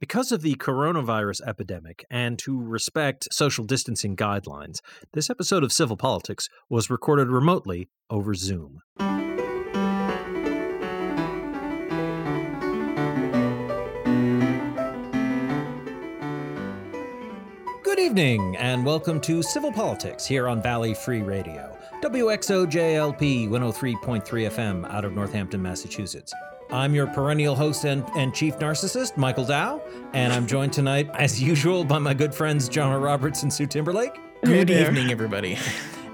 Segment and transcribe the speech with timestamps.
[0.00, 4.78] Because of the coronavirus epidemic and to respect social distancing guidelines,
[5.12, 8.78] this episode of Civil Politics was recorded remotely over Zoom.
[17.82, 24.88] Good evening, and welcome to Civil Politics here on Valley Free Radio, WXOJLP 103.3 FM
[24.88, 26.32] out of Northampton, Massachusetts.
[26.70, 29.82] I'm your perennial host and, and chief narcissist, Michael Dow,
[30.12, 34.18] and I'm joined tonight, as usual, by my good friends John Roberts and Sue Timberlake.
[34.44, 35.56] Good evening, everybody.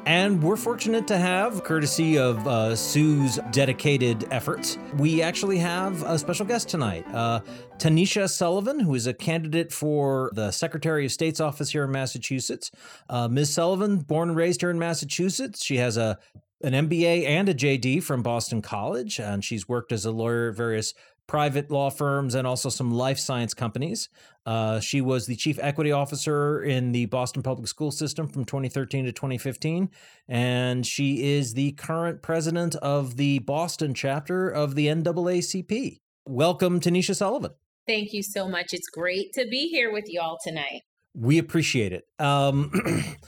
[0.06, 6.18] And we're fortunate to have, courtesy of uh, Sue's dedicated efforts, we actually have a
[6.18, 7.04] special guest tonight.
[7.12, 7.40] Uh,
[7.78, 12.70] Tanisha Sullivan, who is a candidate for the Secretary of State's office here in Massachusetts.
[13.08, 13.54] Uh, Ms.
[13.54, 16.18] Sullivan, born and raised here in Massachusetts, she has a
[16.64, 20.56] an MBA and a JD from Boston College, and she's worked as a lawyer at
[20.56, 20.94] various
[21.26, 24.08] private law firms and also some life science companies.
[24.46, 29.04] Uh, she was the chief equity officer in the Boston public school system from 2013
[29.04, 29.90] to 2015,
[30.26, 36.00] and she is the current president of the Boston chapter of the NAACP.
[36.26, 37.52] Welcome, Tanisha Sullivan.
[37.86, 38.72] Thank you so much.
[38.72, 40.82] It's great to be here with you all tonight.
[41.14, 42.06] We appreciate it.
[42.18, 42.72] Um,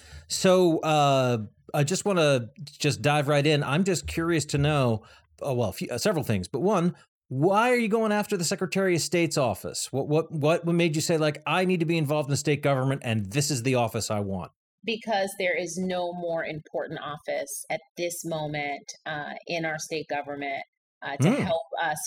[0.29, 1.39] so, uh,
[1.75, 3.63] I just want to just dive right in.
[3.63, 5.03] I'm just curious to know,
[5.45, 6.95] uh, well, few, uh, several things, but one,
[7.29, 9.89] why are you going after the Secretary of State's office?
[9.91, 12.63] What what what made you say like I need to be involved in the state
[12.63, 14.53] government and this is the office I want?
[14.85, 20.63] Because there is no more important office at this moment uh, in our state government
[21.03, 21.39] uh, to mm.
[21.39, 21.99] help us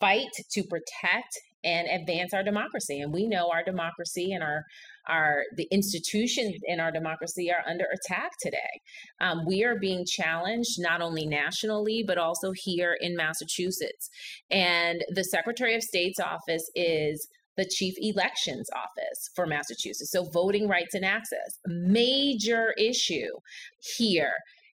[0.00, 3.00] fight to protect and advance our democracy.
[3.00, 4.64] And we know our democracy and our
[5.08, 8.80] our the institutions in our democracy are under attack today.
[9.20, 14.08] Um, we are being challenged not only nationally but also here in Massachusetts.
[14.50, 20.10] And the Secretary of State's office is the chief elections office for Massachusetts.
[20.10, 23.28] So voting rights and access, major issue
[23.96, 24.32] here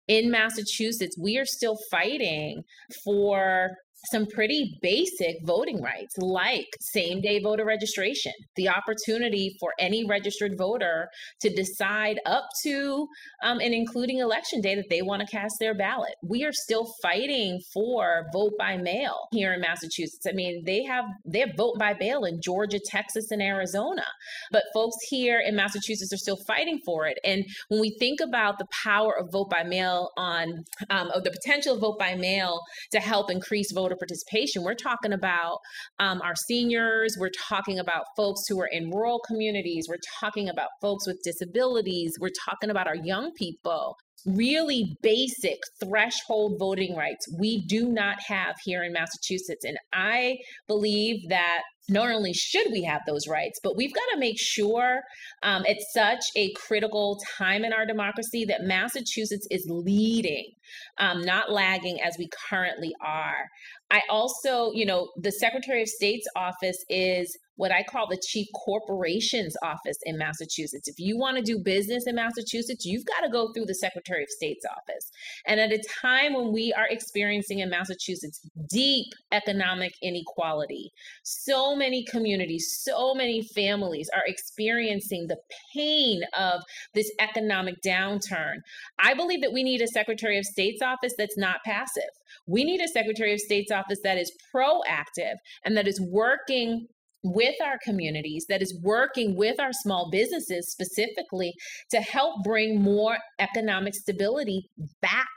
[0.07, 1.17] in Massachusetts.
[1.19, 2.63] We are still fighting
[3.03, 3.71] for
[4.11, 10.57] some pretty basic voting rights like same day voter registration, the opportunity for any registered
[10.57, 11.09] voter
[11.41, 13.07] to decide up to
[13.43, 16.13] um, and including election day that they want to cast their ballot.
[16.23, 20.25] We are still fighting for vote by mail here in Massachusetts.
[20.27, 24.05] I mean, they have they have vote by mail in Georgia, Texas, and Arizona,
[24.51, 27.17] but folks here in Massachusetts are still fighting for it.
[27.23, 31.31] And when we think about the power of vote by mail on um, of the
[31.31, 35.59] potential of vote by mail to help increase voter participation, we're talking about
[35.99, 40.69] um, our seniors, we're talking about folks who are in rural communities, we're talking about
[40.81, 43.95] folks with disabilities, we're talking about our young people.
[44.25, 49.63] Really basic threshold voting rights we do not have here in Massachusetts.
[49.63, 54.19] And I believe that not only should we have those rights, but we've got to
[54.19, 55.01] make sure
[55.43, 60.51] um, at such a critical time in our democracy that Massachusetts is leading,
[60.97, 63.47] um, not lagging as we currently are.
[63.89, 68.47] I also, you know, the Secretary of State's office is what I call the chief
[68.53, 70.87] corporations office in Massachusetts.
[70.87, 74.23] If you want to do business in Massachusetts, you've got to go through the Secretary
[74.23, 75.11] of State's office.
[75.45, 80.91] And at a time when we are experiencing in Massachusetts deep economic inequality,
[81.23, 85.37] so many communities, so many families are experiencing the
[85.73, 86.61] pain of
[86.93, 88.57] this economic downturn.
[88.99, 92.03] I believe that we need a Secretary of State's office that's not passive.
[92.45, 95.35] We need a Secretary of State's office that is proactive
[95.65, 96.87] and that is working
[97.23, 101.53] with our communities that is working with our small businesses specifically
[101.89, 104.69] to help bring more economic stability
[105.01, 105.27] back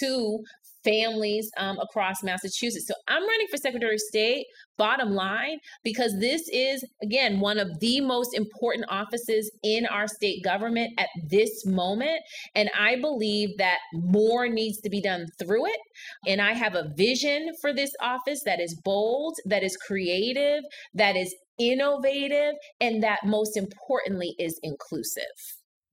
[0.00, 0.38] to
[0.84, 2.86] families um, across Massachusetts.
[2.86, 4.46] So I'm running for Secretary of State,
[4.76, 10.42] bottom line, because this is, again, one of the most important offices in our state
[10.44, 12.20] government at this moment.
[12.54, 15.80] And I believe that more needs to be done through it.
[16.26, 20.62] And I have a vision for this office that is bold, that is creative,
[20.94, 25.22] that is innovative, and that most importantly is inclusive.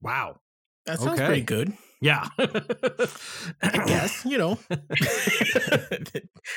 [0.00, 0.36] Wow.
[0.86, 1.26] That sounds okay.
[1.26, 1.72] pretty good.
[2.02, 2.26] Yeah.
[3.62, 4.58] yes, you know.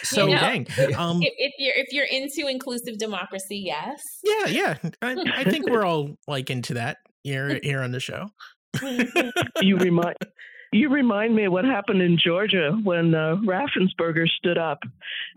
[0.01, 0.67] so you know, dang.
[0.97, 4.01] Um, if, if, you're if you're into inclusive democracy, yes.
[4.23, 4.77] Yeah, yeah.
[5.03, 8.31] I, I think we're all like into that here here on the show.
[9.61, 10.15] you remind
[10.73, 14.79] you remind me of what happened in Georgia when uh, Raffensperger stood up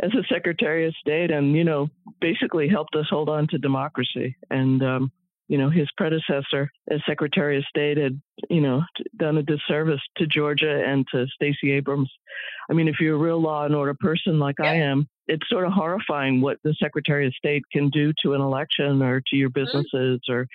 [0.02, 1.90] as a Secretary of State and you know
[2.22, 5.12] basically helped us hold on to democracy and um,
[5.48, 8.82] you know, his predecessor as Secretary of State had, you know,
[9.16, 12.10] done a disservice to Georgia and to Stacey Abrams.
[12.70, 14.70] I mean, if you're a real law and order person like yeah.
[14.70, 18.40] I am, it's sort of horrifying what the Secretary of State can do to an
[18.40, 19.64] election or to your mm-hmm.
[19.64, 20.32] businesses, mm-hmm.
[20.32, 20.46] or,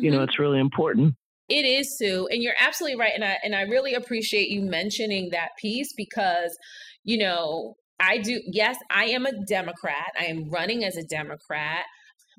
[0.00, 0.24] you know, mm-hmm.
[0.24, 1.14] it's really important.
[1.48, 5.30] It is Sue, and you're absolutely right, and I and I really appreciate you mentioning
[5.30, 6.56] that piece because,
[7.04, 8.42] you know, I do.
[8.44, 10.12] Yes, I am a Democrat.
[10.20, 11.86] I am running as a Democrat.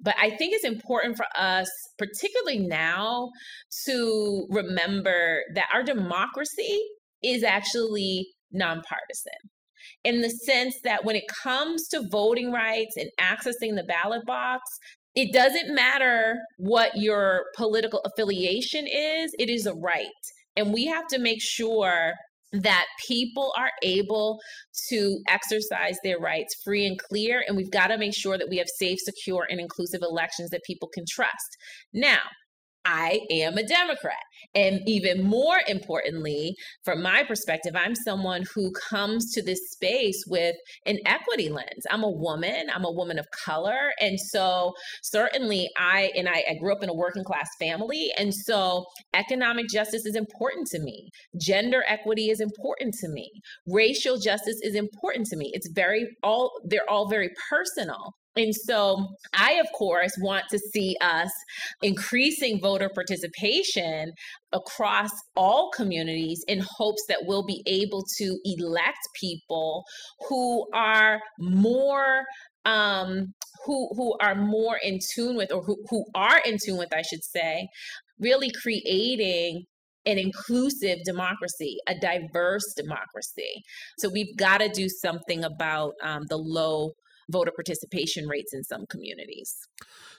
[0.01, 3.29] But I think it's important for us, particularly now,
[3.85, 6.79] to remember that our democracy
[7.21, 9.33] is actually nonpartisan
[10.03, 14.61] in the sense that when it comes to voting rights and accessing the ballot box,
[15.15, 20.07] it doesn't matter what your political affiliation is, it is a right.
[20.55, 22.13] And we have to make sure
[22.51, 24.39] that people are able
[24.89, 27.43] to exercise their rights free and clear.
[27.47, 30.63] And we've got to make sure that we have safe, secure, and inclusive elections that
[30.65, 31.57] people can trust.
[31.93, 32.19] Now,
[32.85, 34.15] I am a Democrat.
[34.55, 40.55] And even more importantly, from my perspective, I'm someone who comes to this space with
[40.85, 41.85] an equity lens.
[41.91, 43.91] I'm a woman, I'm a woman of color.
[43.99, 44.73] And so
[45.03, 48.09] certainly I and I, I grew up in a working class family.
[48.17, 51.09] And so economic justice is important to me.
[51.39, 53.29] Gender equity is important to me.
[53.67, 55.51] Racial justice is important to me.
[55.53, 58.13] It's very all they're all very personal.
[58.35, 61.31] And so I, of course, want to see us
[61.81, 64.11] increasing voter participation
[64.53, 69.83] across all communities in hopes that we'll be able to elect people
[70.27, 72.23] who are more
[72.65, 73.33] um,
[73.65, 77.01] who who are more in tune with or who, who are in tune with, I
[77.01, 77.67] should say,
[78.19, 79.65] really creating
[80.05, 83.61] an inclusive democracy, a diverse democracy.
[83.97, 86.91] So we've got to do something about um, the low
[87.29, 89.55] voter participation rates in some communities.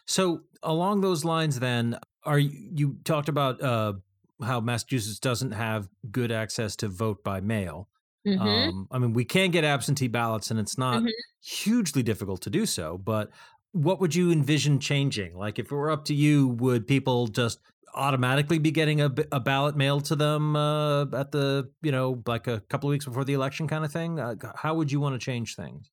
[0.07, 3.95] So, along those lines, then, are you, you talked about uh,
[4.43, 7.89] how Massachusetts doesn't have good access to vote by mail?
[8.27, 8.43] Mm-hmm.
[8.43, 11.09] Um, I mean, we can get absentee ballots, and it's not mm-hmm.
[11.43, 12.99] hugely difficult to do so.
[12.99, 13.31] But
[13.73, 15.37] what would you envision changing?
[15.37, 17.61] Like, if it were up to you, would people just
[17.95, 22.47] automatically be getting a, a ballot mailed to them uh, at the, you know, like
[22.47, 24.21] a couple of weeks before the election kind of thing?
[24.21, 25.91] Uh, how would you want to change things?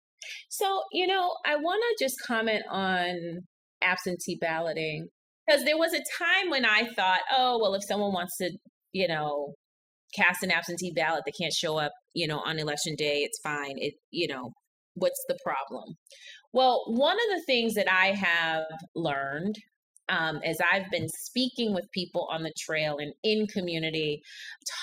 [0.49, 3.41] So, you know, I want to just comment on
[3.81, 5.07] absentee balloting
[5.45, 8.51] because there was a time when I thought, oh, well, if someone wants to,
[8.91, 9.53] you know,
[10.15, 13.75] cast an absentee ballot, they can't show up, you know, on election day, it's fine.
[13.77, 14.51] It, you know,
[14.95, 15.95] what's the problem?
[16.53, 18.65] Well, one of the things that I have
[18.95, 19.55] learned
[20.09, 24.21] um, as I've been speaking with people on the trail and in community,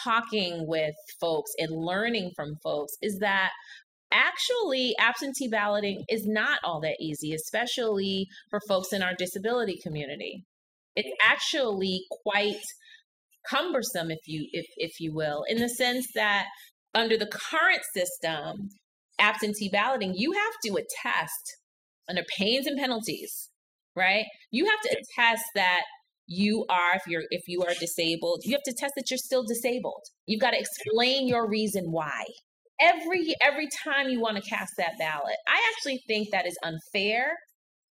[0.03, 3.51] talking with folks and learning from folks, is that
[4.15, 10.45] actually absentee balloting is not all that easy, especially for folks in our disability community.
[10.97, 12.63] It's actually quite
[13.49, 16.47] cumbersome, if you if if you will, in the sense that
[16.95, 18.69] under the current system,
[19.19, 21.57] absentee balloting, you have to attest
[22.09, 23.51] under pains and penalties,
[23.97, 24.25] right?
[24.51, 25.83] You have to attest that
[26.27, 29.45] you are if you're if you are disabled you have to test that you're still
[29.45, 32.25] disabled you've got to explain your reason why
[32.81, 35.37] every every time you want to cast that ballot.
[35.49, 37.37] I actually think that is unfair.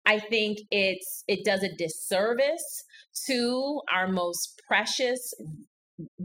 [0.05, 2.83] I think it's it does a disservice
[3.27, 5.33] to our most precious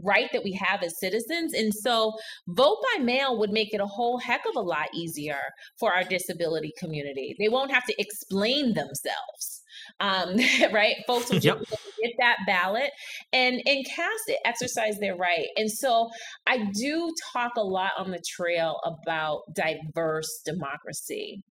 [0.03, 1.53] right that we have as citizens.
[1.53, 2.13] And so
[2.47, 5.39] vote by mail would make it a whole heck of a lot easier
[5.79, 7.35] for our disability community.
[7.39, 9.63] They won't have to explain themselves.
[9.99, 10.37] Um,
[10.73, 10.95] right?
[11.07, 11.59] Folks will yep.
[12.01, 12.91] get that ballot
[13.33, 15.47] and and cast it, exercise their right.
[15.55, 16.09] And so
[16.47, 21.43] I do talk a lot on the trail about diverse democracy.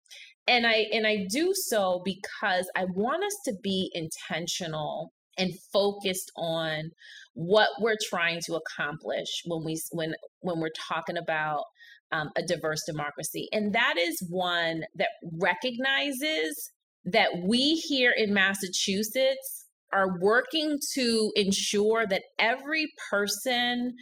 [0.47, 6.31] And I and I do so because I want us to be intentional and focused
[6.35, 6.91] on
[7.39, 11.63] what we're trying to accomplish when we when when we're talking about
[12.11, 15.07] um, a diverse democracy and that is one that
[15.39, 16.69] recognizes
[17.05, 23.93] that we here in massachusetts are working to ensure that every person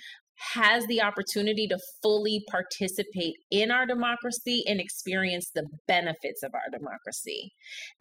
[0.56, 6.78] has the opportunity to fully participate in our democracy and experience the benefits of our
[6.78, 7.52] democracy.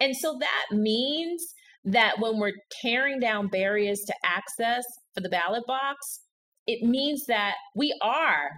[0.00, 1.42] And so that means
[1.84, 2.52] that when we're
[2.82, 4.84] tearing down barriers to access
[5.16, 6.20] for the ballot box,
[6.66, 8.50] it means that we are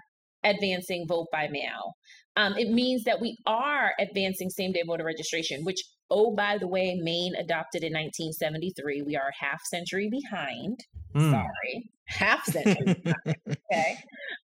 [0.45, 1.95] advancing vote by mail.
[2.37, 6.69] Um, it means that we are advancing same day voter registration, which, oh, by the
[6.69, 9.03] way, Maine adopted in 1973.
[9.03, 10.79] We are a half century behind.
[11.19, 11.31] Mm.
[11.33, 13.03] Sorry, half century.
[13.07, 13.97] okay.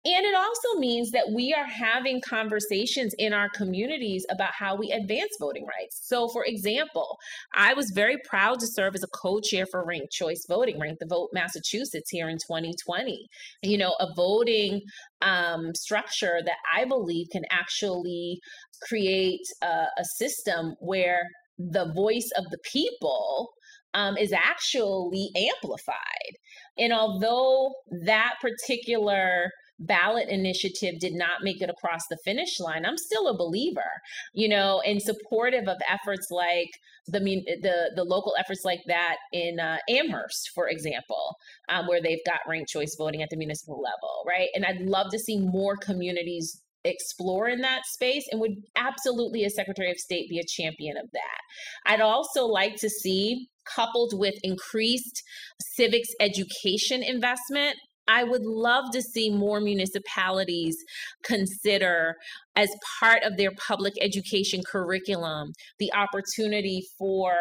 [0.04, 4.90] And it also means that we are having conversations in our communities about how we
[4.90, 6.00] advance voting rights.
[6.02, 7.18] So, for example,
[7.54, 10.98] I was very proud to serve as a co chair for Ranked Choice Voting, Rank
[10.98, 13.28] the Vote Massachusetts here in 2020.
[13.62, 14.80] You know, a voting
[15.20, 18.40] um, structure that I believe can actually
[18.88, 21.22] create a, a system where
[21.58, 23.50] the voice of the people
[23.94, 26.36] um, is actually amplified.
[26.78, 27.74] And although
[28.04, 33.36] that particular ballot initiative did not make it across the finish line, I'm still a
[33.36, 33.90] believer,
[34.32, 36.70] you know, and supportive of efforts like
[37.08, 41.36] the the the local efforts like that in uh, Amherst, for example,
[41.68, 44.48] um, where they've got ranked choice voting at the municipal level, right?
[44.54, 49.54] And I'd love to see more communities explore in that space and would absolutely as
[49.54, 51.38] secretary of state be a champion of that
[51.86, 55.22] i'd also like to see coupled with increased
[55.60, 57.76] civics education investment
[58.08, 60.76] I would love to see more municipalities
[61.22, 62.16] consider,
[62.56, 62.68] as
[63.00, 67.34] part of their public education curriculum, the opportunity for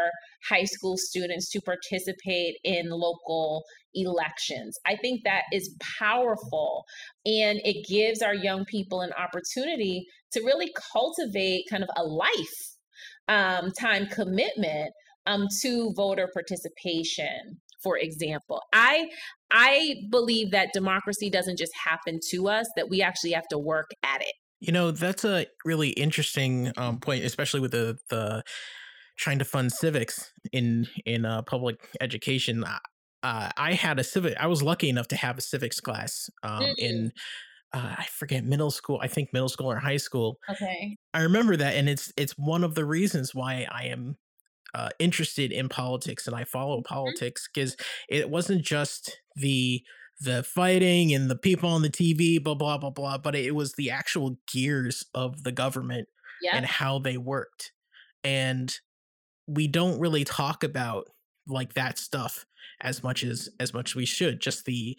[0.48, 3.64] high school students to participate in local
[3.94, 4.78] elections.
[4.86, 6.86] I think that is powerful
[7.26, 12.78] and it gives our young people an opportunity to really cultivate kind of a life
[13.28, 14.92] um, time commitment
[15.26, 19.08] um, to voter participation for example i
[19.52, 23.92] i believe that democracy doesn't just happen to us that we actually have to work
[24.04, 28.44] at it you know that's a really interesting um, point especially with the the
[29.18, 34.48] trying to fund civics in in uh, public education uh, i had a civic i
[34.48, 36.72] was lucky enough to have a civics class um, mm-hmm.
[36.78, 37.12] in
[37.74, 39.00] uh, I forget middle school.
[39.02, 40.40] I think middle school or high school.
[40.50, 40.98] Okay.
[41.14, 44.18] I remember that, and it's it's one of the reasons why I am
[44.74, 46.94] uh, interested in politics and I follow mm-hmm.
[46.94, 47.76] politics because
[48.10, 49.84] it wasn't just the
[50.24, 53.74] the fighting and the people on the TV, blah blah blah blah, but it was
[53.74, 56.08] the actual gears of the government
[56.42, 56.56] yeah.
[56.56, 57.72] and how they worked.
[58.24, 58.74] And
[59.48, 61.06] we don't really talk about
[61.48, 62.46] like that stuff
[62.82, 64.40] as much as as much as we should.
[64.40, 64.96] Just the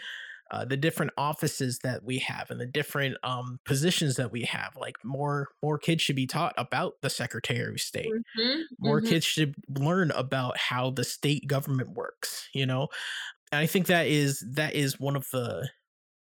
[0.52, 4.76] uh, the different offices that we have and the different um, positions that we have.
[4.78, 8.12] Like more more kids should be taught about the Secretary of State.
[8.38, 8.60] Mm-hmm.
[8.78, 9.08] More mm-hmm.
[9.08, 12.48] kids should learn about how the state government works.
[12.52, 12.88] You know,
[13.50, 15.70] and I think that is that is one of the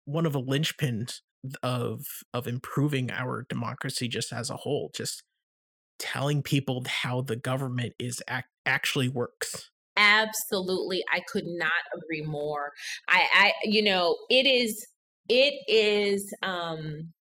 [0.04, 1.20] one of the linchpins
[1.62, 4.90] of of improving our democracy just as a whole.
[4.94, 5.22] Just
[5.98, 12.72] telling people how the government is ac- actually works absolutely i could not agree more.
[13.08, 14.86] I i you know it is
[15.28, 17.12] it is um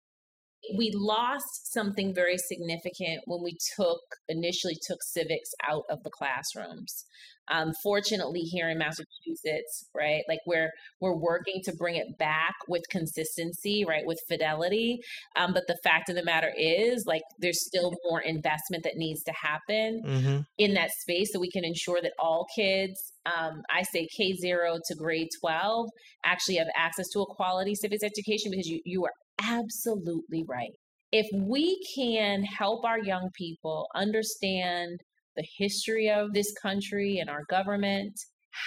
[0.77, 7.05] we lost something very significant when we took initially took civics out of the classrooms
[7.51, 12.83] um, fortunately, here in Massachusetts, right, like we're we're working to bring it back with
[12.91, 14.99] consistency, right, with fidelity.
[15.37, 19.23] Um, but the fact of the matter is, like, there's still more investment that needs
[19.25, 20.41] to happen mm-hmm.
[20.59, 24.79] in that space, so we can ensure that all kids, um, I say K zero
[24.87, 25.89] to grade twelve,
[26.25, 28.51] actually have access to a quality civics education.
[28.51, 30.73] Because you you are absolutely right
[31.13, 35.01] if we can help our young people understand
[35.39, 38.21] the history of this country and our government,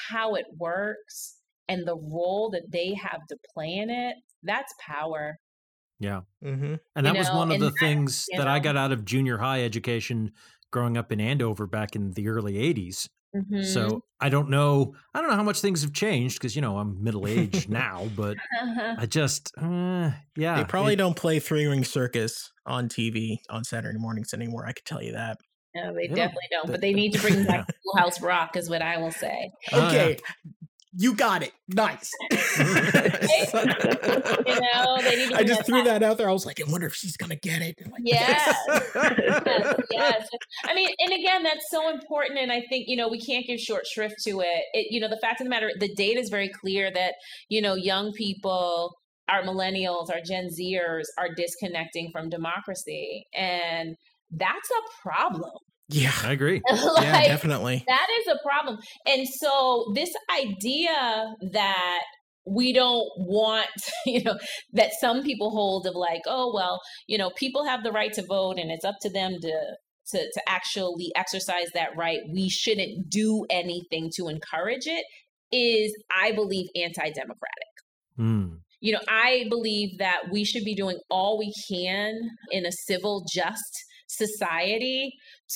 [0.09, 1.35] how it works,
[1.67, 5.37] and the role that they have to play in it, that's power.
[5.99, 6.21] Yeah.
[6.43, 6.75] Mm-hmm.
[6.95, 8.91] And that you was know, one of the that, things that know, I got out
[8.91, 10.31] of junior high education
[10.71, 13.07] growing up in Andover back in the early 80s.
[13.35, 13.63] Mm-hmm.
[13.63, 14.93] So I don't know.
[15.13, 18.09] I don't know how much things have changed because you know I'm middle aged now,
[18.15, 18.35] but
[18.97, 20.57] I just uh, yeah.
[20.57, 24.65] They probably it, don't play Three Ring Circus on TV on Saturday mornings anymore.
[24.67, 25.37] I could tell you that.
[25.75, 26.15] No, they yeah.
[26.15, 26.71] definitely don't.
[26.71, 29.51] But they need to bring back Schoolhouse Rock, is what I will say.
[29.71, 30.17] Okay.
[30.17, 30.49] Uh,
[30.93, 31.53] you got it.
[31.69, 32.11] Nice.
[32.31, 32.65] you
[34.59, 36.29] know, they need I just threw that out there.
[36.29, 37.79] I was like, I wonder if she's gonna get it.
[37.89, 38.55] Like, yes.
[38.67, 40.27] yes, yes.
[40.65, 42.39] I mean, and again, that's so important.
[42.39, 44.63] And I think you know we can't give short shrift to it.
[44.73, 44.87] it.
[44.91, 47.13] You know, the fact of the matter, the data is very clear that
[47.47, 48.93] you know young people
[49.29, 53.27] our millennials, our Gen Zers are disconnecting from democracy.
[53.33, 53.95] And
[54.31, 55.51] that's a problem.
[55.89, 56.61] Yeah, I agree.
[56.71, 57.83] like, yeah, definitely.
[57.87, 58.79] That is a problem.
[59.05, 62.01] And so this idea that
[62.45, 63.67] we don't want,
[64.05, 64.37] you know,
[64.73, 68.25] that some people hold of like, oh well, you know, people have the right to
[68.25, 69.75] vote and it's up to them to
[70.07, 72.19] to to actually exercise that right.
[72.33, 75.05] We shouldn't do anything to encourage it
[75.51, 77.71] is I believe anti-democratic.
[78.17, 78.59] Mm.
[78.79, 82.19] You know, I believe that we should be doing all we can
[82.51, 83.83] in a civil just
[84.17, 85.13] society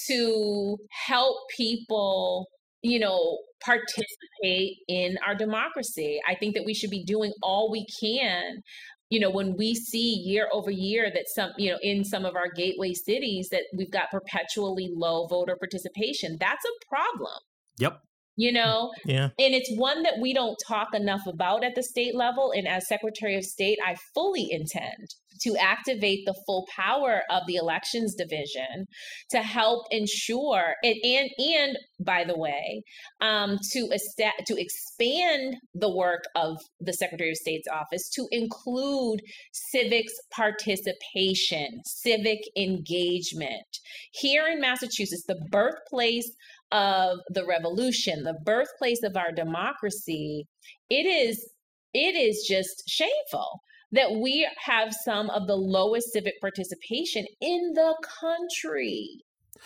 [0.07, 2.47] to help people
[2.85, 6.21] you know, participate in our democracy.
[6.27, 8.62] I think that we should be doing all we can
[9.09, 12.35] you know when we see year over year that some you know in some of
[12.35, 16.38] our gateway cities that we've got perpetually low voter participation.
[16.39, 17.39] That's a problem.
[17.77, 18.01] Yep
[18.35, 18.91] you know?
[19.05, 19.29] Yeah.
[19.39, 22.87] And it's one that we don't talk enough about at the state level and as
[22.87, 28.85] secretary of state i fully intend to activate the full power of the elections division
[29.29, 32.83] to help ensure and and, and by the way
[33.21, 39.21] um, to est- to expand the work of the secretary of state's office to include
[39.51, 43.65] civics participation civic engagement.
[44.13, 46.31] Here in massachusetts the birthplace
[46.72, 50.48] of the revolution, the birthplace of our democracy,
[50.89, 51.50] it is
[51.93, 57.95] it is just shameful that we have some of the lowest civic participation in the
[58.19, 59.24] country.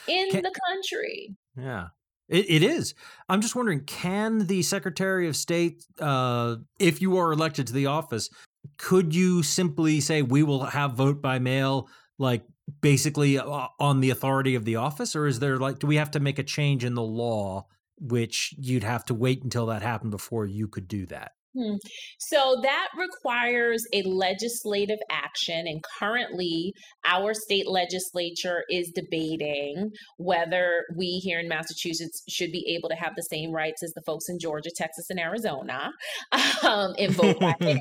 [0.08, 1.36] In can, the country.
[1.58, 1.88] Yeah.
[2.28, 2.94] It, it is.
[3.28, 7.88] I'm just wondering can the Secretary of State, uh, if you are elected to the
[7.88, 8.30] office,
[8.78, 11.90] could you simply say, we will have vote by mail
[12.20, 12.44] like
[12.82, 16.12] basically uh, on the authority of the office or is there like do we have
[16.12, 17.66] to make a change in the law
[17.98, 21.76] which you'd have to wait until that happened before you could do that Hmm.
[22.20, 25.66] So that requires a legislative action.
[25.68, 26.74] And currently,
[27.08, 33.14] our state legislature is debating whether we here in Massachusetts should be able to have
[33.16, 35.92] the same rights as the folks in Georgia, Texas, and Arizona
[36.64, 37.80] um, in vote by mail.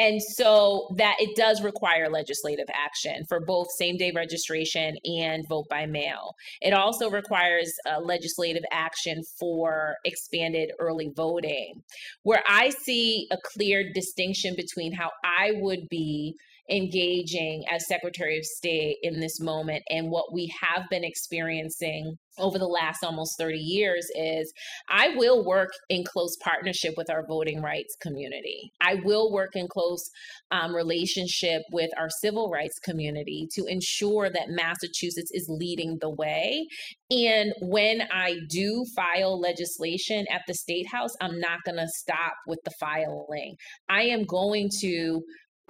[0.00, 5.66] And so that it does require legislative action for both same day registration and vote
[5.68, 6.36] by mail.
[6.62, 11.82] It also requires uh, legislative action for expanded early voting.
[12.22, 16.34] Where I see a clear distinction between how I would be
[16.70, 22.58] engaging as Secretary of State in this moment and what we have been experiencing over
[22.58, 24.52] the last almost 30 years is
[24.88, 28.72] I will work in close partnership with our voting rights community.
[28.80, 30.08] I will work in close
[30.50, 36.66] um, relationship with our civil rights community to ensure that Massachusetts is leading the way.
[37.10, 42.34] And when I do file legislation at the State House, I'm not going to stop
[42.46, 43.56] with the filing.
[43.88, 45.20] I am going to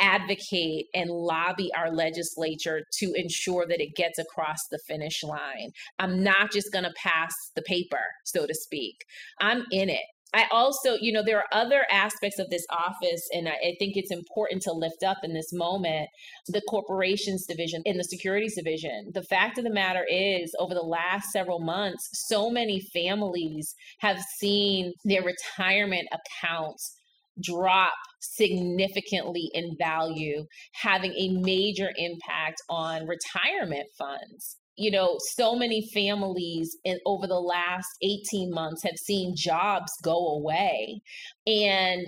[0.01, 5.71] advocate and lobby our legislature to ensure that it gets across the finish line.
[5.99, 9.05] I'm not just going to pass the paper, so to speak.
[9.41, 10.05] I'm in it.
[10.33, 13.97] I also, you know, there are other aspects of this office, and I, I, think
[13.97, 16.09] it's important to lift up in this moment
[16.47, 19.11] the corporations division and the securities division.
[19.13, 24.21] The fact of the matter is, over the last several months, so many families have
[24.39, 27.00] seen their retirement accounts
[27.43, 34.57] drop significantly in value, having a major impact on retirement funds.
[34.77, 40.37] You know, so many families in, over the last 18 months have seen jobs go
[40.37, 41.01] away.
[41.47, 42.07] And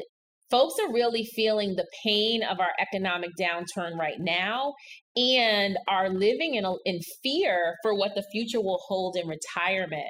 [0.50, 4.74] folks are really feeling the pain of our economic downturn right now
[5.16, 10.08] and are living in, a, in fear for what the future will hold in retirement.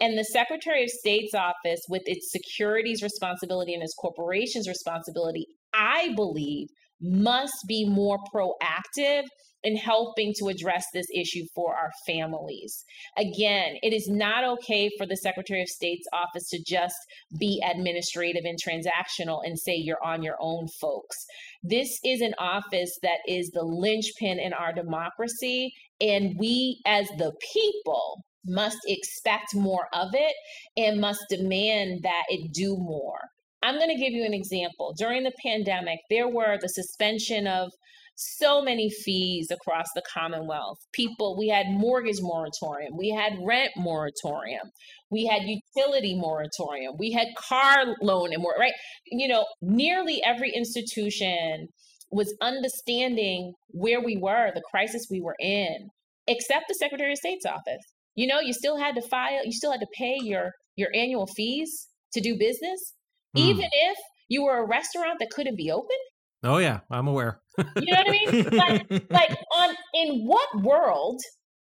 [0.00, 6.12] And the Secretary of State's office, with its securities responsibility and its corporations responsibility, I
[6.14, 6.68] believe
[7.00, 9.24] must be more proactive
[9.64, 12.84] in helping to address this issue for our families.
[13.16, 16.94] Again, it is not okay for the Secretary of State's office to just
[17.40, 21.16] be administrative and transactional and say you're on your own, folks.
[21.62, 27.32] This is an office that is the linchpin in our democracy, and we as the
[27.54, 30.34] people must expect more of it
[30.76, 33.18] and must demand that it do more.
[33.64, 34.94] I'm going to give you an example.
[34.96, 37.70] During the pandemic, there were the suspension of
[38.16, 40.78] so many fees across the Commonwealth.
[40.92, 44.70] People, we had mortgage moratorium, we had rent moratorium,
[45.10, 48.74] we had utility moratorium, we had car loan and more, right?
[49.06, 51.68] You know, nearly every institution
[52.10, 55.88] was understanding where we were, the crisis we were in,
[56.28, 57.82] except the Secretary of State's office.
[58.14, 61.26] You know, you still had to file, you still had to pay your your annual
[61.26, 62.94] fees to do business,
[63.36, 63.40] mm.
[63.40, 65.96] even if you were a restaurant that couldn't be open.
[66.42, 67.40] Oh yeah, I'm aware.
[67.58, 68.44] you know what I mean?
[68.50, 71.20] Like, like on in what world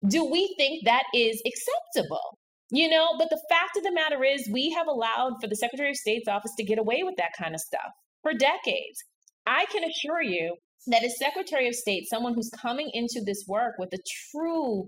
[0.07, 2.37] do we think that is acceptable?
[2.71, 5.91] You know, but the fact of the matter is we have allowed for the Secretary
[5.91, 7.91] of State's office to get away with that kind of stuff
[8.23, 9.03] for decades.
[9.45, 10.55] I can assure you
[10.87, 13.99] that as Secretary of State, someone who's coming into this work with a
[14.31, 14.87] true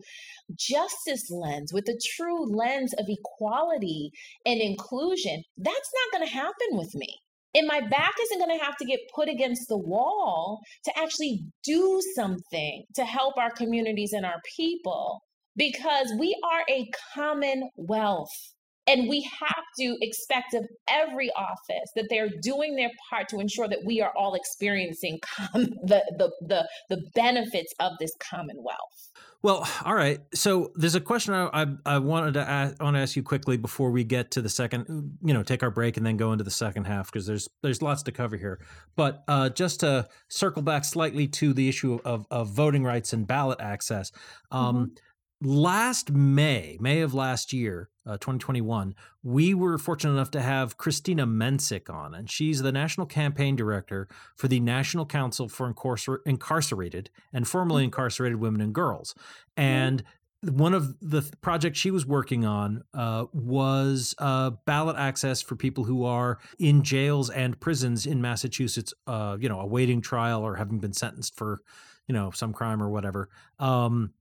[0.55, 4.11] justice lens, with a true lens of equality
[4.45, 7.17] and inclusion, that's not going to happen with me
[7.57, 11.43] and my back isn't going to have to get put against the wall to actually
[11.63, 15.21] do something to help our communities and our people
[15.55, 18.53] because we are a commonwealth.
[18.87, 23.67] And we have to expect of every office that they're doing their part to ensure
[23.67, 29.11] that we are all experiencing com- the, the the the benefits of this commonwealth
[29.43, 30.19] well, all right.
[30.33, 33.21] So there's a question I, I, I wanted to ask, I want to ask you
[33.21, 36.31] quickly before we get to the second, you know, take our break and then go
[36.31, 38.59] into the second half because there's there's lots to cover here.
[38.95, 43.27] But uh, just to circle back slightly to the issue of of voting rights and
[43.27, 44.11] ballot access.
[44.51, 44.93] Um, mm-hmm
[45.41, 51.27] last May, May of last year, uh, 2021, we were fortunate enough to have Christina
[51.27, 57.09] Mencik on, and she's the national campaign director for the National Council for Incarcer- Incarcerated
[57.33, 57.85] and Formerly mm-hmm.
[57.85, 59.13] Incarcerated Women and Girls.
[59.55, 60.03] And
[60.43, 65.83] one of the projects she was working on uh, was uh, ballot access for people
[65.83, 70.79] who are in jails and prisons in Massachusetts, uh, you know, awaiting trial or having
[70.79, 71.59] been sentenced for,
[72.07, 73.29] you know, some crime or whatever.
[73.59, 74.13] Um,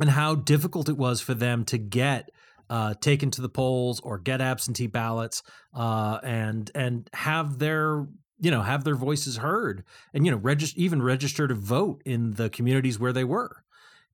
[0.00, 2.30] and how difficult it was for them to get
[2.70, 5.42] uh, taken to the polls or get absentee ballots
[5.74, 8.06] uh, and and have their
[8.40, 12.32] you know have their voices heard and you know register even register to vote in
[12.34, 13.62] the communities where they were.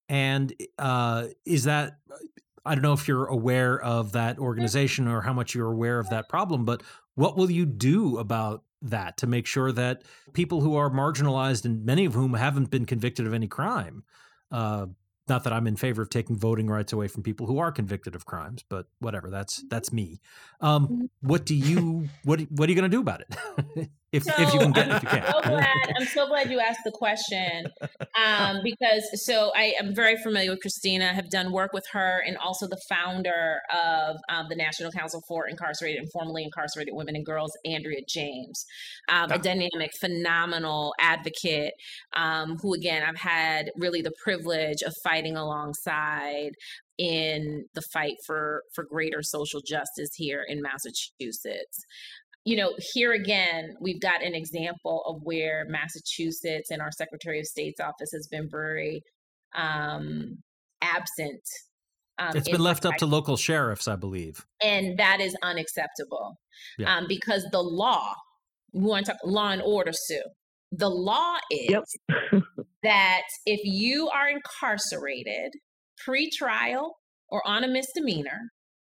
[0.08, 1.98] And uh, is that
[2.64, 6.10] I don't know if you're aware of that organization or how much you're aware of
[6.10, 6.82] that problem, but
[7.14, 11.84] what will you do about that to make sure that people who are marginalized and
[11.84, 14.04] many of whom haven't been convicted of any crime
[14.52, 14.86] uh,
[15.28, 18.14] not that I'm in favor of taking voting rights away from people who are convicted
[18.14, 19.30] of crimes, but whatever.
[19.30, 19.68] That's mm-hmm.
[19.68, 20.20] that's me.
[20.60, 21.04] Um, mm-hmm.
[21.20, 23.90] what do you what what are you going to do about it?
[24.12, 25.32] if, so, if you can get I'm if you can.
[25.32, 27.68] So glad, I'm so glad you asked the question
[28.16, 31.12] um, because so I am very familiar with Christina.
[31.12, 35.46] Have done work with her and also the founder of um, the National Council for
[35.46, 38.64] Incarcerated and Formerly Incarcerated Women and Girls, Andrea James,
[39.10, 41.74] um, a dynamic, phenomenal advocate
[42.16, 46.52] um, who, again, I've had really the privilege of fighting alongside
[46.96, 51.84] in the fight for for greater social justice here in Massachusetts
[52.48, 57.44] you know, here again, we've got an example of where Massachusetts and our Secretary of
[57.44, 59.02] State's office has been very
[59.54, 60.38] um,
[60.80, 61.42] absent.
[62.18, 64.46] Um, it's been left up to local sheriffs, I believe.
[64.62, 66.38] And that is unacceptable
[66.78, 66.96] yeah.
[66.96, 68.14] um, because the law,
[68.72, 70.22] we want to talk law and order, Sue.
[70.72, 71.84] The law is yep.
[72.82, 75.52] that if you are incarcerated
[76.02, 76.96] pre-trial
[77.28, 78.40] or on a misdemeanor,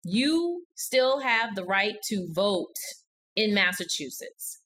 [0.04, 2.74] you still have the right to vote
[3.36, 4.60] in Massachusetts.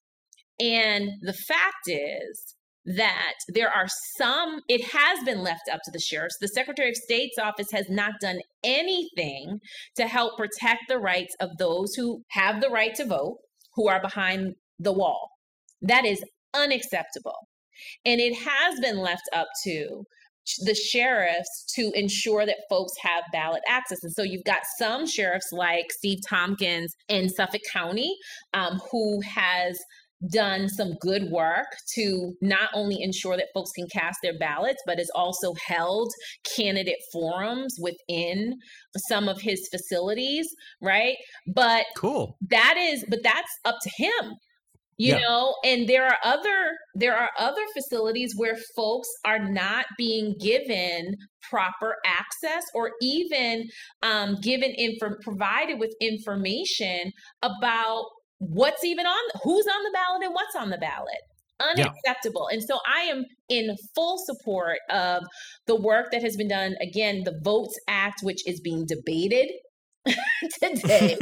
[0.60, 2.54] And the fact is
[2.86, 6.36] that there are some, it has been left up to the sheriffs.
[6.40, 9.58] The Secretary of State's office has not done anything
[9.96, 13.38] to help protect the rights of those who have the right to vote,
[13.74, 15.30] who are behind the wall.
[15.82, 16.22] That is
[16.54, 17.48] unacceptable.
[18.04, 20.04] And it has been left up to
[20.64, 24.02] the sheriffs to ensure that folks have ballot access.
[24.02, 28.16] And so you've got some sheriffs like Steve Tompkins in Suffolk County
[28.54, 29.78] um, who has
[30.32, 34.98] done some good work to not only ensure that folks can cast their ballots, but
[34.98, 36.10] has also held
[36.56, 38.56] candidate forums within
[39.08, 40.48] some of his facilities,
[40.80, 41.16] right?
[41.46, 42.38] But cool.
[42.48, 44.36] That is, but that's up to him
[44.98, 45.18] you yeah.
[45.18, 51.14] know and there are other there are other facilities where folks are not being given
[51.48, 53.64] proper access or even
[54.02, 58.04] um, given info provided with information about
[58.38, 61.20] what's even on who's on the ballot and what's on the ballot
[61.60, 62.48] unacceptable.
[62.50, 62.56] Yeah.
[62.56, 65.22] And so I am in full support of
[65.66, 66.74] the work that has been done.
[66.82, 69.50] Again, the Votes Act, which is being debated
[70.74, 71.16] today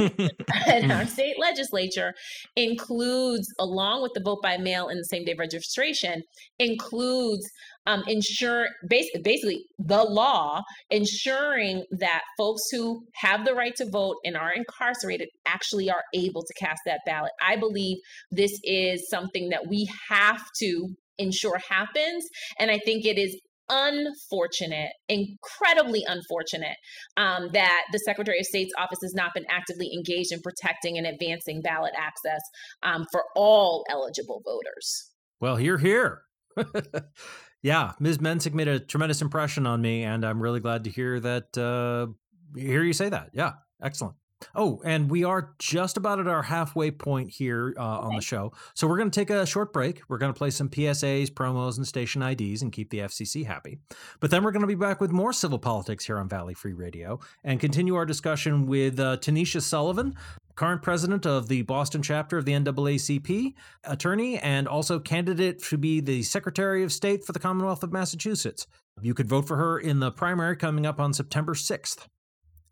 [0.67, 2.13] in our state legislature
[2.55, 6.23] includes, along with the vote by mail and the same day registration,
[6.59, 7.45] includes
[7.87, 14.15] um, ensure basically, basically the law ensuring that folks who have the right to vote
[14.25, 17.31] and are incarcerated actually are able to cast that ballot.
[17.41, 17.97] I believe
[18.31, 22.25] this is something that we have to ensure happens.
[22.59, 26.77] And I think it is unfortunate, incredibly unfortunate,
[27.17, 31.07] um, that the Secretary of State's office has not been actively engaged in protecting and
[31.07, 32.41] advancing ballot access
[32.83, 35.11] um, for all eligible voters.
[35.39, 36.21] Well, here, here.
[37.63, 38.19] yeah, Ms.
[38.19, 41.57] Mencik made a tremendous impression on me, and I'm really glad to hear that.
[41.57, 42.07] Uh,
[42.57, 43.31] hear you say that.
[43.33, 44.15] Yeah, excellent.
[44.53, 48.51] Oh, and we are just about at our halfway point here uh, on the show.
[48.73, 50.01] So we're going to take a short break.
[50.07, 53.79] We're going to play some PSAs, promos, and station IDs and keep the FCC happy.
[54.19, 56.73] But then we're going to be back with more civil politics here on Valley Free
[56.73, 60.15] Radio and continue our discussion with uh, Tanisha Sullivan,
[60.55, 63.53] current president of the Boston chapter of the NAACP,
[63.83, 68.67] attorney, and also candidate to be the Secretary of State for the Commonwealth of Massachusetts.
[69.01, 72.07] You could vote for her in the primary coming up on September 6th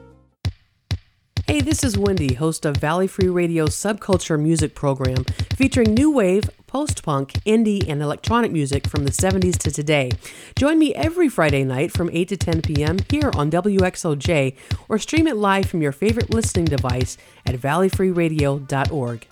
[1.48, 5.24] Hey, this is Wendy, host of Valley Free Radio's subculture music program
[5.56, 10.10] featuring new wave, post punk, indie, and electronic music from the 70s to today.
[10.58, 12.98] Join me every Friday night from 8 to 10 p.m.
[13.08, 14.56] here on WXOJ
[14.88, 19.26] or stream it live from your favorite listening device at valleyfreeradio.org.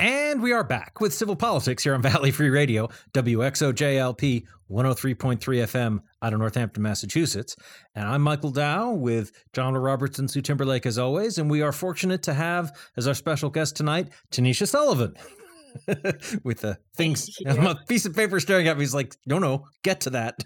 [0.00, 6.00] And we are back with civil politics here on Valley Free Radio, WXOJLP 103.3 FM
[6.22, 7.56] out of Northampton, Massachusetts.
[7.94, 11.38] And I'm Michael Dow with John Robertson, Sue Timberlake, as always.
[11.38, 15.14] And we are fortunate to have as our special guest tonight, Tanisha Sullivan.
[16.42, 18.82] with the things a piece of paper staring at me.
[18.82, 20.42] He's like, no, no, get to that.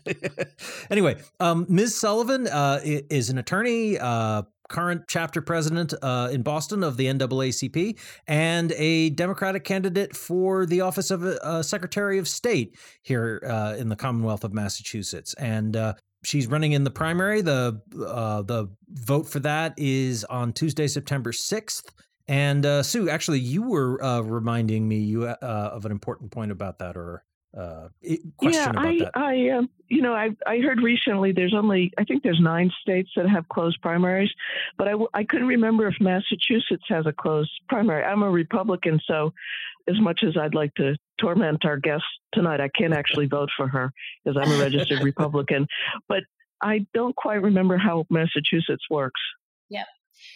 [0.91, 1.99] anyway, um, Ms.
[2.01, 7.99] Sullivan uh, is an attorney, uh, current chapter president uh, in Boston of the NAACP,
[8.27, 13.91] and a Democratic candidate for the office of uh, Secretary of State here uh, in
[13.91, 15.35] the Commonwealth of Massachusetts.
[15.35, 17.43] And uh, she's running in the primary.
[17.43, 21.93] The uh, the vote for that is on Tuesday, September sixth.
[22.29, 26.97] And uh, Sue, actually, you were reminding me you of an important point about that,
[26.97, 27.25] or
[27.59, 27.89] uh,
[28.37, 29.11] question yeah, about I, that.
[29.17, 33.11] I, uh, you know, I, I heard recently there's only, I think there's nine states
[33.17, 34.31] that have closed primaries,
[34.79, 38.05] but I, I couldn't remember if Massachusetts has a closed primary.
[38.05, 39.33] I'm a Republican, so
[39.89, 43.67] as much as I'd like to torment our guest tonight, I can't actually vote for
[43.67, 43.93] her
[44.25, 45.67] because I'm a registered Republican.
[46.09, 46.23] But
[46.63, 49.21] I don't quite remember how Massachusetts works.
[49.71, 49.87] Yep.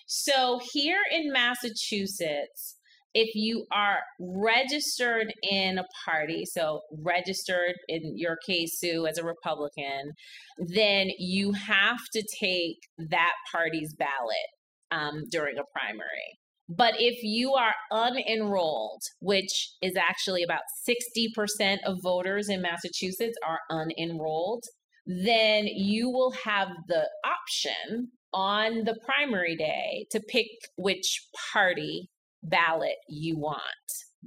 [0.07, 2.77] So here in Massachusetts,
[3.15, 9.25] if you are registered in a party, so registered in your case, Sue, as a
[9.25, 10.13] Republican,
[10.59, 12.79] then you have to take
[13.11, 14.51] that party's ballot
[14.91, 16.39] um, during a primary.
[16.69, 23.61] But if you are unenrolled, which is actually about 60% of voters in Massachusetts are
[23.71, 24.63] unenrolled,
[25.07, 30.47] then you will have the option on the primary day to pick
[30.77, 32.09] which party
[32.45, 33.63] ballot you want.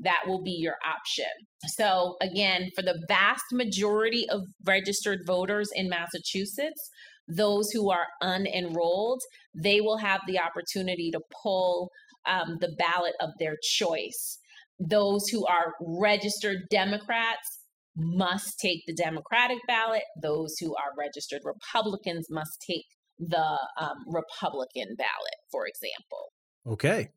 [0.04, 1.26] That will be your option.
[1.66, 6.90] So, again, for the vast majority of registered voters in Massachusetts,
[7.28, 9.20] those who are unenrolled,
[9.56, 11.90] they will have the opportunity to pull
[12.28, 14.40] um, the ballot of their choice.
[14.80, 17.62] Those who are registered Democrats
[17.96, 20.04] must take the Democratic ballot.
[20.22, 22.86] Those who are registered Republicans must take
[23.20, 26.32] the um, Republican ballot, for example.
[26.68, 27.10] Okay.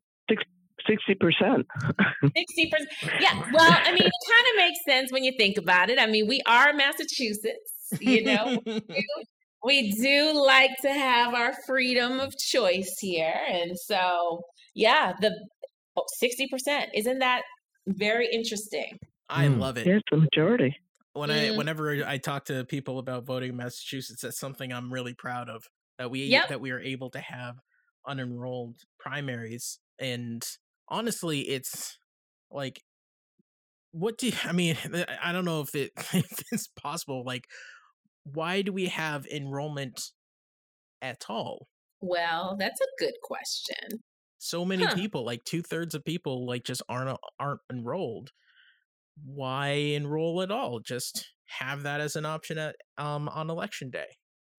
[0.87, 1.67] Sixty percent.
[2.35, 2.89] Sixty percent.
[3.19, 3.43] Yeah.
[3.53, 5.99] Well, I mean, it kind of makes sense when you think about it.
[5.99, 7.71] I mean, we are Massachusetts.
[7.99, 8.59] You know,
[9.63, 14.41] we do like to have our freedom of choice here, and so
[14.73, 15.31] yeah, the
[15.97, 16.89] oh, sixty percent.
[16.95, 17.41] Isn't that
[17.87, 18.97] very interesting?
[19.29, 19.59] I mm.
[19.59, 19.87] love it.
[19.87, 20.75] Yes, the majority.
[21.13, 21.53] When mm.
[21.53, 25.49] I whenever I talk to people about voting in Massachusetts, that's something I'm really proud
[25.49, 25.63] of.
[25.97, 26.47] That we yep.
[26.49, 27.55] that we are able to have
[28.07, 30.43] unenrolled primaries and
[30.91, 31.97] honestly, it's
[32.51, 32.81] like,
[33.91, 34.77] what do you, I mean?
[35.23, 37.23] I don't know if, it, if it's possible.
[37.25, 37.45] Like,
[38.23, 39.99] why do we have enrollment
[41.01, 41.67] at all?
[42.01, 44.01] Well, that's a good question.
[44.37, 44.95] So many huh.
[44.95, 48.31] people, like two thirds of people, like just aren't aren't enrolled.
[49.23, 50.79] Why enroll at all?
[50.79, 51.27] Just
[51.59, 54.07] have that as an option at um on election day.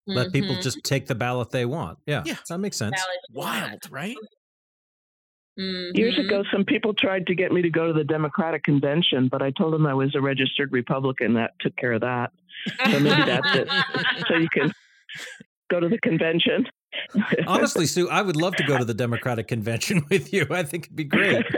[0.07, 0.33] Let mm-hmm.
[0.33, 1.99] people just take the ballot they want.
[2.07, 2.37] Yeah, yeah.
[2.49, 3.01] that makes sense.
[3.33, 4.16] Wild, right?
[5.58, 5.96] Mm-hmm.
[5.96, 9.42] Years ago, some people tried to get me to go to the Democratic convention, but
[9.42, 11.34] I told them I was a registered Republican.
[11.34, 12.32] That took care of that.
[12.90, 13.68] So maybe that's it.
[14.28, 14.72] So you can
[15.70, 16.66] go to the convention.
[17.46, 20.46] Honestly, Sue, I would love to go to the Democratic convention with you.
[20.50, 21.44] I think it'd be great.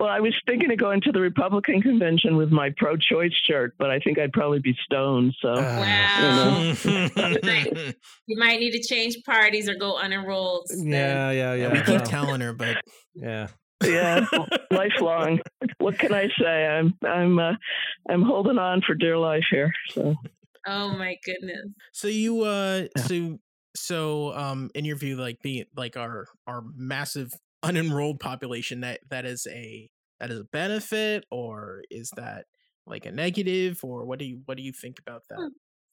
[0.00, 3.90] well, I was thinking of going to the Republican convention with my pro-choice shirt, but
[3.90, 5.34] I think I'd probably be stoned.
[5.42, 7.92] So, wow, you, know.
[8.26, 10.64] you, might, need to change parties or go unenrolled.
[10.74, 11.72] Yeah, yeah, yeah.
[11.74, 12.78] We keep telling her, but
[13.14, 13.48] yeah,
[13.84, 14.24] yeah,
[14.70, 15.40] lifelong.
[15.76, 16.66] What can I say?
[16.66, 17.52] I'm, I'm, uh,
[18.08, 19.70] I'm holding on for dear life here.
[19.90, 20.14] So.
[20.66, 21.66] Oh my goodness.
[21.92, 23.38] So you, uh, so
[23.76, 29.24] so um in your view like being like our our massive unenrolled population that that
[29.24, 32.44] is a that is a benefit or is that
[32.86, 35.36] like a negative or what do you what do you think about that?
[35.36, 35.48] Hmm,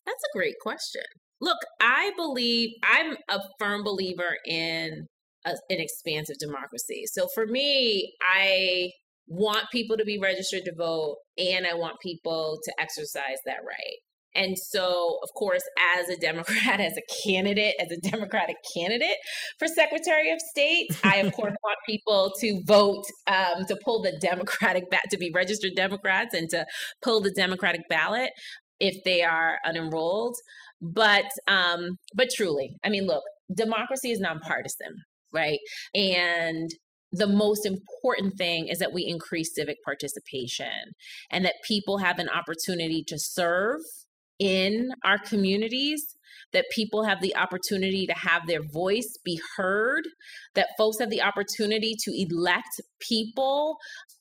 [0.06, 1.04] that's a great question.
[1.40, 5.08] Look i believe i'm a firm believer in
[5.46, 7.04] a, an expansive democracy.
[7.06, 8.90] So for me i
[9.28, 13.98] want people to be registered to vote and i want people to exercise that right
[14.38, 15.64] and so, of course,
[15.98, 19.18] as a Democrat, as a candidate, as a Democratic candidate
[19.58, 24.18] for Secretary of State, I, of course, want people to vote um, to pull the
[24.22, 26.66] Democratic back, to be registered Democrats and to
[27.02, 28.30] pull the Democratic ballot
[28.80, 30.36] if they are unenrolled.
[30.80, 33.24] But, um, but truly, I mean, look,
[33.54, 34.96] democracy is nonpartisan,
[35.34, 35.60] right?
[35.96, 36.70] And
[37.12, 40.94] the most important thing is that we increase civic participation
[41.32, 43.80] and that people have an opportunity to serve
[44.40, 46.18] in our communities,
[46.54, 50.08] that people have the opportunity to have their voice be heard,
[50.56, 53.78] that folks have the opportunity to elect people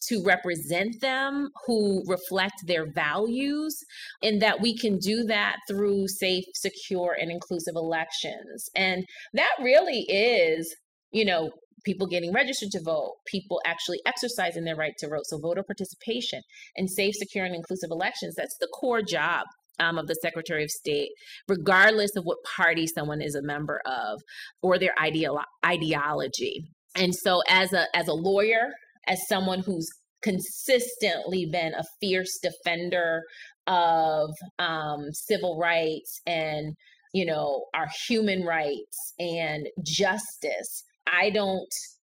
[0.08, 3.76] to represent them who reflect their values,
[4.22, 8.68] and that we can do that through safe, secure, and inclusive elections.
[8.74, 10.74] And that really is,
[11.12, 11.50] you know,
[11.84, 15.26] people getting registered to vote, people actually exercising their right to vote.
[15.26, 16.42] So, voter participation
[16.76, 19.46] and safe, secure, and inclusive elections that's the core job
[19.78, 21.10] um, of the Secretary of State,
[21.48, 24.20] regardless of what party someone is a member of
[24.62, 26.64] or their ideolo- ideology.
[26.96, 28.72] And so, as a as a lawyer,
[29.06, 29.88] as someone who's
[30.22, 33.22] consistently been a fierce defender
[33.66, 36.74] of um, civil rights and
[37.12, 41.68] you know our human rights and justice, I don't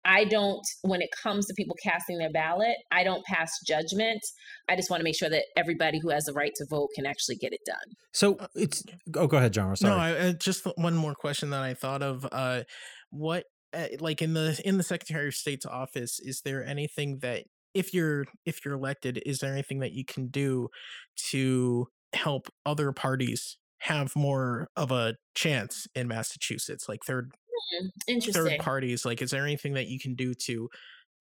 [0.07, 4.21] I don't, when it comes to people casting their ballot, I don't pass judgment.
[4.69, 7.07] I just want to make sure that everybody who has the right to vote can
[7.07, 7.97] actually get it done.
[8.13, 8.85] So uh, it's,
[9.17, 9.75] oh, go ahead, John.
[9.75, 9.95] Sorry.
[9.95, 12.27] No, I, just one more question that I thought of.
[12.31, 12.63] Uh,
[13.11, 17.45] what, uh, like in the in the Secretary of State's office, is there anything that
[17.75, 20.69] if you're if you're elected, is there anything that you can do
[21.31, 27.33] to help other parties have more of a chance in Massachusetts, like third
[27.73, 28.45] Hmm, interesting.
[28.45, 30.69] third parties like is there anything that you can do to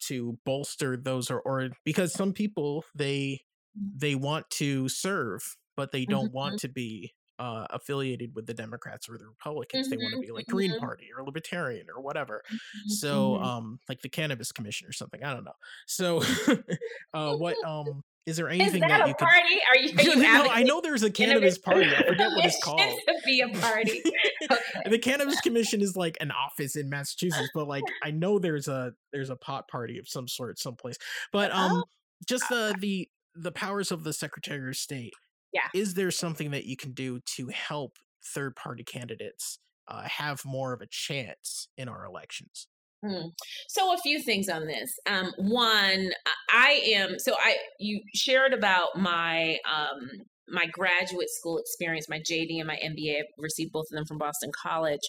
[0.07, 3.41] to bolster those or or because some people they
[3.75, 6.35] they want to serve but they don't mm-hmm.
[6.35, 9.87] want to be uh, affiliated with the Democrats or the Republicans.
[9.87, 10.55] Mm-hmm, they want to be like mm-hmm.
[10.55, 12.41] Green Party or Libertarian or whatever.
[12.47, 13.43] Mm-hmm, so, mm-hmm.
[13.43, 15.23] um, like the Cannabis Commission or something.
[15.23, 15.51] I don't know.
[15.85, 16.21] So,
[17.13, 19.61] uh, what um is there anything is that, that a you party?
[19.71, 19.93] Are you?
[19.97, 21.85] Are you no, I know there's a cannabis party.
[21.85, 22.79] I forget what it's called.
[22.79, 24.01] To be a party.
[24.45, 24.89] Okay.
[24.91, 28.93] the cannabis commission is like an office in Massachusetts, but like I know there's a
[29.11, 30.97] there's a pot party of some sort someplace.
[31.31, 31.83] But um, oh.
[32.27, 35.13] just the the the powers of the Secretary of State.
[35.51, 35.67] Yeah.
[35.73, 39.57] Is there something that you can do to help third party candidates
[39.87, 42.67] uh, have more of a chance in our elections?
[43.05, 43.27] Hmm.
[43.67, 44.97] So a few things on this.
[45.05, 46.11] Um, one,
[46.51, 50.09] I am so I you shared about my um,
[50.47, 53.19] my graduate school experience, my JD and my MBA.
[53.19, 55.01] I received both of them from Boston College.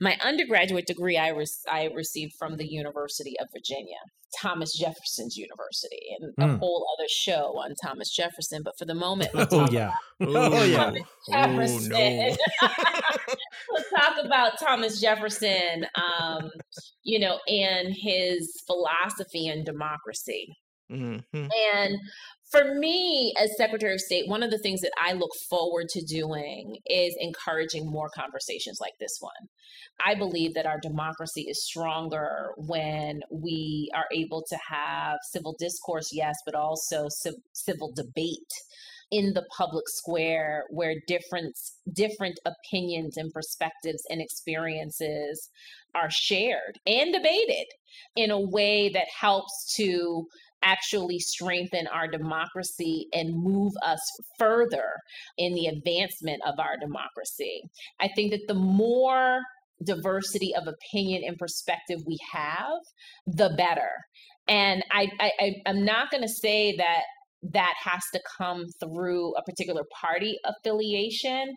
[0.00, 3.98] My undergraduate degree I, re- I received from the University of Virginia,
[4.40, 6.44] Thomas Jefferson's University, and mm.
[6.44, 6.58] a hmm.
[6.58, 8.62] whole other show on Thomas Jefferson.
[8.64, 10.92] But for the moment, oh yeah, oh yeah,
[11.30, 11.92] Jefferson.
[11.94, 12.36] Oh, no.
[13.74, 15.86] let's talk about Thomas Jefferson.
[15.94, 16.50] Um,
[17.02, 20.56] you know, and his philosophy and democracy.
[20.90, 21.46] Mm-hmm.
[21.74, 21.98] And
[22.52, 26.02] for me, as Secretary of State, one of the things that I look forward to
[26.02, 29.32] doing is encouraging more conversations like this one.
[30.04, 36.10] I believe that our democracy is stronger when we are able to have civil discourse,
[36.12, 38.52] yes, but also civ- civil debate
[39.10, 41.54] in the public square where different
[41.92, 45.50] different opinions and perspectives and experiences
[45.94, 47.66] are shared and debated
[48.16, 50.26] in a way that helps to
[50.62, 54.00] actually strengthen our democracy and move us
[54.38, 54.94] further
[55.38, 57.62] in the advancement of our democracy.
[58.00, 59.40] I think that the more
[59.84, 62.78] diversity of opinion and perspective we have,
[63.26, 63.90] the better.
[64.48, 67.02] And I, I, I'm not going to say that
[67.52, 71.56] that has to come through a particular party affiliation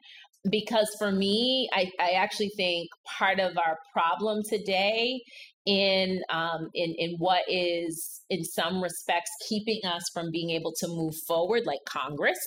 [0.49, 5.21] because for me, I, I actually think part of our problem today
[5.65, 10.87] in um, in in what is in some respects keeping us from being able to
[10.87, 12.37] move forward like congress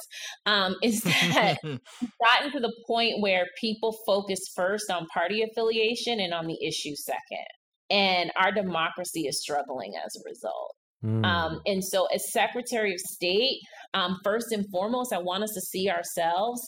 [0.46, 6.32] um, is that gotten to the point where people focus first on party affiliation and
[6.32, 7.46] on the issue second
[7.90, 11.24] and our democracy is struggling as a result mm.
[11.24, 13.58] um, and so as secretary of state
[13.94, 16.60] um, first and foremost i want us to see ourselves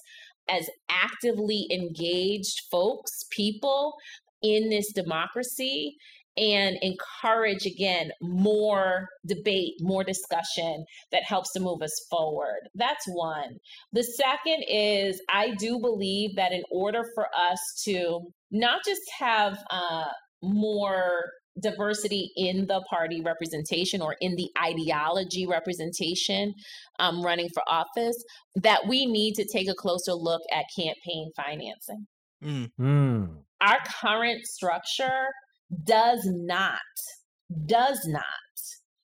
[0.49, 3.95] as actively engaged folks people
[4.43, 5.97] in this democracy
[6.37, 12.69] and encourage again more debate, more discussion that helps to move us forward.
[12.75, 13.59] That's one.
[13.93, 18.21] The second is I do believe that in order for us to
[18.51, 20.07] not just have uh,
[20.43, 26.55] more diversity in the party representation or in the ideology representation
[26.99, 28.17] um, running for office,
[28.55, 32.07] that we need to take a closer look at campaign financing.
[32.43, 32.71] Mm.
[32.81, 33.37] Mm.
[33.61, 35.29] Our current structure
[35.85, 36.81] does not,
[37.67, 38.25] does not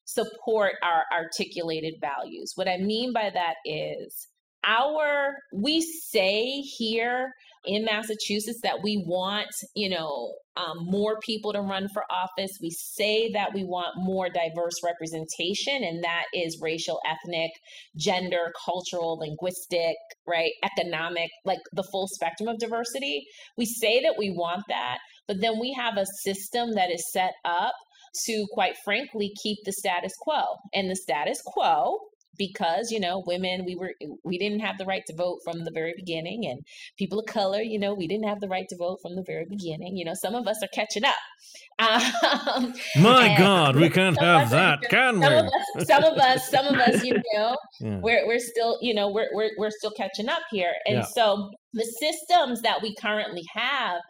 [0.05, 2.53] support our articulated values.
[2.55, 4.29] What I mean by that is
[4.65, 7.31] our, we say here
[7.65, 12.51] in Massachusetts that we want, you know, um, more people to run for office.
[12.63, 17.51] We say that we want more diverse representation, and that is racial, ethnic,
[17.97, 19.97] gender, cultural, linguistic,
[20.27, 23.25] right, economic, like the full spectrum of diversity.
[23.59, 27.35] We say that we want that, but then we have a system that is set
[27.45, 27.75] up
[28.25, 30.43] to, quite frankly, keep the status quo.
[30.75, 31.99] And the status quo
[32.39, 35.71] because you know women we were we didn't have the right to vote from the
[35.71, 36.61] very beginning and
[36.99, 39.47] people of color you know we didn't have the right to vote from the very
[39.49, 41.15] beginning you know some of us are catching up
[41.79, 46.51] um, my god we can't have that can some we of us, some of us
[46.51, 47.99] some of us you know yeah.
[48.01, 51.03] we're, we're still you know we're, we're, we're still catching up here and yeah.
[51.03, 54.01] so the systems that we currently have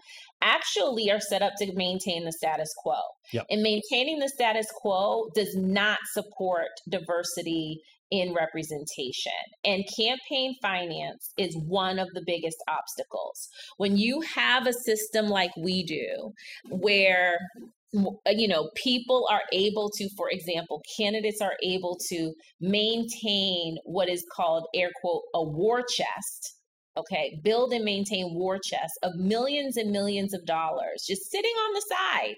[0.43, 2.95] actually are set up to maintain the status quo.
[3.33, 3.47] Yep.
[3.51, 7.81] And maintaining the status quo does not support diversity
[8.11, 9.33] in representation.
[9.65, 13.49] And campaign finance is one of the biggest obstacles.
[13.79, 16.33] When you have a system like we do,
[16.71, 17.39] where
[18.27, 24.25] you know people are able to for example candidates are able to maintain what is
[24.35, 26.56] called air quote a war chest
[26.97, 31.75] okay, build and maintain war chests of millions and millions of dollars just sitting on
[31.75, 32.37] the side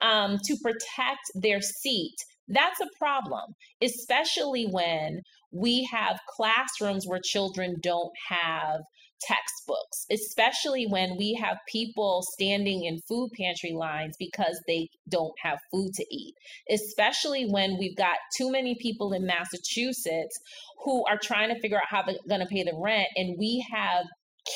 [0.00, 2.16] um, to protect their seat.
[2.48, 5.20] That's a problem, especially when
[5.50, 8.80] we have classrooms where children don't have
[9.26, 15.58] textbooks, especially when we have people standing in food pantry lines because they don't have
[15.70, 16.34] food to eat,
[16.70, 20.38] especially when we've got too many people in Massachusetts
[20.84, 23.08] who are trying to figure out how they're going to pay the rent.
[23.16, 24.04] And we have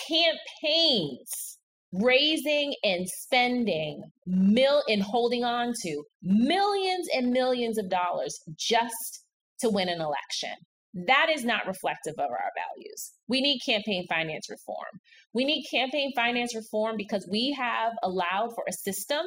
[0.09, 1.59] campaigns
[1.93, 9.25] raising and spending mil and holding on to millions and millions of dollars just
[9.61, 10.55] to win an election.
[10.95, 13.13] That is not reflective of our values.
[13.29, 15.01] We need campaign finance reform.
[15.35, 19.25] We need campaign finance reform because we have allowed for a system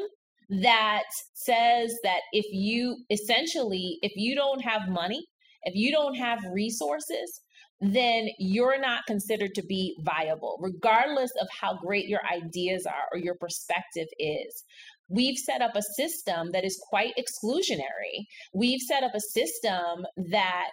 [0.49, 1.03] that
[1.34, 5.26] says that if you essentially, if you don't have money,
[5.64, 7.41] if you don't have resources,
[7.80, 13.18] then you're not considered to be viable, regardless of how great your ideas are or
[13.18, 14.64] your perspective is.
[15.07, 18.26] We've set up a system that is quite exclusionary.
[18.53, 20.70] We've set up a system that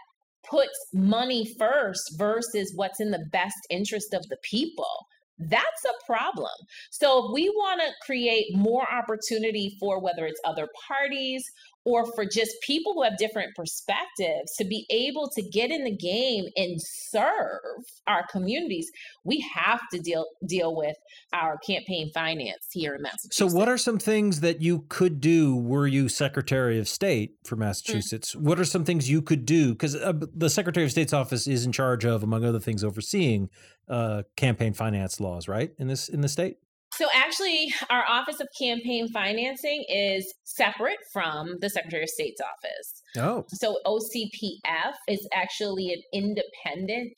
[0.49, 5.07] puts money first versus what's in the best interest of the people
[5.39, 6.51] that's a problem.
[6.91, 11.45] So, if we want to create more opportunity for whether it's other parties
[11.89, 15.97] or for just people who have different perspectives to be able to get in the
[15.97, 18.91] game and serve our communities,
[19.25, 20.97] we have to deal deal with
[21.33, 23.37] our campaign finance here in Massachusetts.
[23.37, 27.57] So, what are some things that you could do were you Secretary of State for.
[27.57, 28.35] Massachusetts?
[28.35, 28.47] Mm-hmm.
[28.47, 29.73] What are some things you could do?
[29.73, 33.49] Because uh, the Secretary of State's office is in charge of, among other things, overseeing
[33.89, 35.73] uh, campaign finance laws, right?
[35.79, 36.59] In this in the state.
[36.99, 43.03] So actually, our Office of Campaign Financing is separate from the Secretary of State's office.
[43.17, 43.45] Oh.
[43.51, 47.13] So OCPF is actually an independent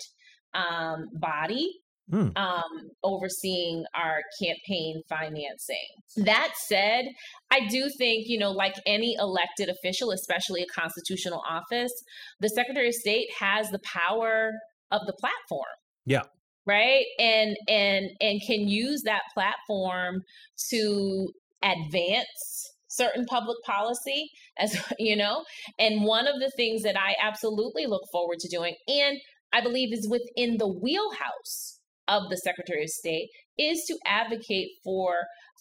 [0.55, 1.70] um, body
[2.11, 2.31] Hmm.
[2.35, 5.76] Um, overseeing our campaign financing.
[6.16, 7.05] That said,
[7.53, 11.93] I do think, you know, like any elected official, especially a constitutional office,
[12.41, 14.51] the Secretary of State has the power
[14.91, 15.68] of the platform.
[16.05, 16.24] Yeah
[16.66, 17.04] right?
[17.18, 20.22] And and and can use that platform
[20.70, 21.28] to
[21.62, 25.44] advance certain public policy as you know?
[25.78, 29.18] And one of the things that i absolutely look forward to doing and
[29.52, 31.80] i believe is within the wheelhouse
[32.11, 35.14] of the Secretary of State is to advocate for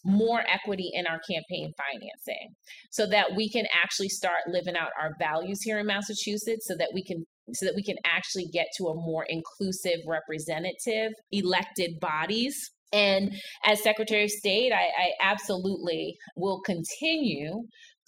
[0.05, 2.55] more equity in our campaign financing
[2.89, 6.91] so that we can actually start living out our values here in Massachusetts so that
[6.93, 12.71] we can so that we can actually get to a more inclusive representative elected bodies.
[12.91, 13.33] And
[13.63, 17.61] as Secretary of State, I, I, absolutely will continue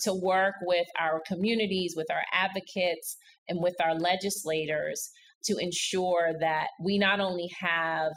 [0.03, 3.15] to work with our communities, with our advocates,
[3.47, 5.11] and with our legislators
[5.45, 8.11] to ensure that we not only have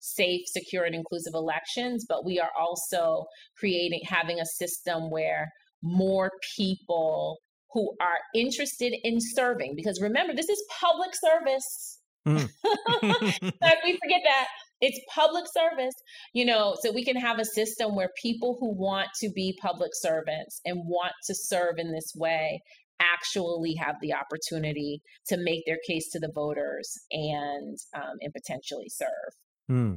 [0.00, 3.24] safe, secure, and inclusive elections, but we are also
[3.58, 5.48] creating, having a system where
[5.82, 7.38] more people
[7.72, 11.98] who are interested in serving, because remember, this is public service.
[12.26, 12.48] Mm.
[13.84, 14.46] we forget that
[14.80, 15.94] it's public service
[16.32, 19.92] you know so we can have a system where people who want to be public
[19.94, 22.60] servants and want to serve in this way
[23.00, 28.88] actually have the opportunity to make their case to the voters and um, and potentially
[28.88, 29.32] serve
[29.68, 29.94] hmm.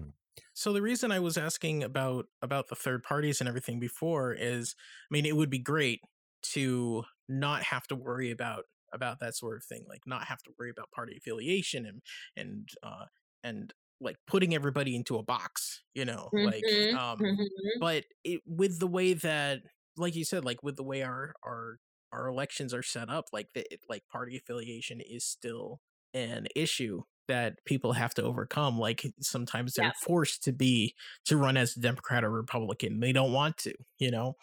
[0.53, 4.76] so the reason i was asking about about the third parties and everything before is
[4.78, 5.99] i mean it would be great
[6.41, 8.63] to not have to worry about
[8.93, 12.01] about that sort of thing like not have to worry about party affiliation and
[12.38, 13.05] and uh
[13.43, 16.45] and like putting everybody into a box, you know, mm-hmm.
[16.45, 16.63] like
[17.01, 17.43] um mm-hmm.
[17.80, 19.61] but it, with the way that
[19.97, 21.78] like you said like with the way our our
[22.11, 25.80] our elections are set up like the like party affiliation is still
[26.13, 29.91] an issue that people have to overcome like sometimes they're yeah.
[30.01, 30.93] forced to be
[31.26, 34.36] to run as a democrat or republican they don't want to you know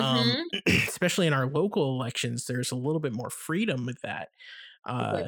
[0.00, 0.20] um, mm-hmm.
[0.30, 0.44] um
[0.88, 4.28] especially in our local elections there's a little bit more freedom with that
[4.86, 5.24] uh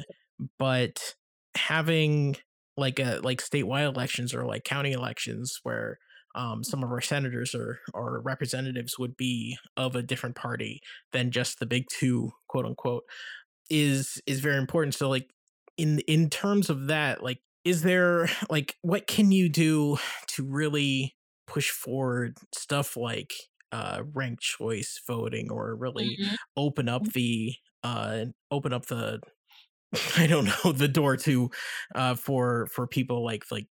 [0.59, 1.15] but
[1.55, 2.35] having
[2.75, 5.97] like a like statewide elections or like county elections where
[6.35, 10.81] um, some of our senators or or representatives would be of a different party
[11.11, 13.03] than just the big two, quote unquote,
[13.69, 14.93] is is very important.
[14.93, 15.29] So like
[15.77, 19.97] in in terms of that, like is there like what can you do
[20.27, 21.15] to really
[21.45, 23.33] push forward stuff like
[23.71, 26.35] uh ranked choice voting or really mm-hmm.
[26.57, 27.53] open up the
[27.83, 29.19] uh open up the
[30.17, 31.49] I don't know the door to
[31.95, 33.67] uh, for for people like like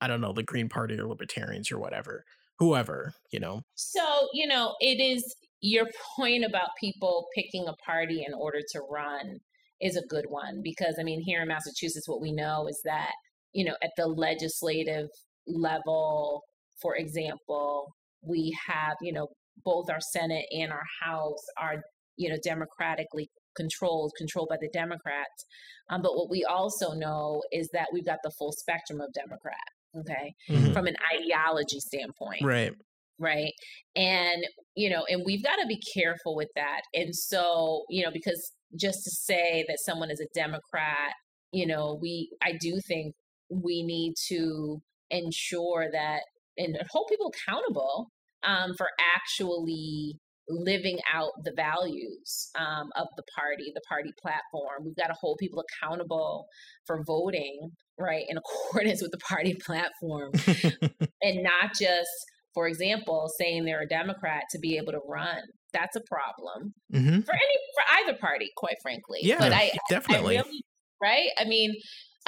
[0.00, 2.24] I don't know the Green Party or Libertarians or whatever,
[2.58, 3.62] whoever you know.
[3.74, 5.86] So you know it is your
[6.16, 9.38] point about people picking a party in order to run
[9.80, 13.12] is a good one because I mean here in Massachusetts what we know is that
[13.52, 15.08] you know at the legislative
[15.46, 16.42] level,
[16.80, 19.28] for example, we have you know
[19.64, 21.82] both our Senate and our House are
[22.16, 25.46] you know democratically controlled, controlled by the Democrats.
[25.90, 29.54] Um, but what we also know is that we've got the full spectrum of Democrat,
[29.98, 30.72] okay, mm-hmm.
[30.72, 32.42] from an ideology standpoint.
[32.42, 32.72] Right.
[33.18, 33.54] Right.
[33.96, 36.82] And, you know, and we've got to be careful with that.
[36.92, 41.12] And so, you know, because just to say that someone is a Democrat,
[41.52, 43.14] you know, we, I do think
[43.48, 46.22] we need to ensure that
[46.58, 48.08] and hold people accountable
[48.44, 54.84] um, for actually living out the values um, of the party, the party platform.
[54.84, 56.46] We've got to hold people accountable
[56.86, 58.36] for voting, right, in
[58.70, 60.32] accordance with the party platform,
[61.22, 62.10] and not just,
[62.54, 65.42] for example, saying they're a Democrat to be able to run.
[65.72, 67.20] That's a problem mm-hmm.
[67.20, 69.20] for any for either party, quite frankly.
[69.22, 70.62] Yeah, but I definitely I really,
[71.02, 71.28] right.
[71.38, 71.74] I mean.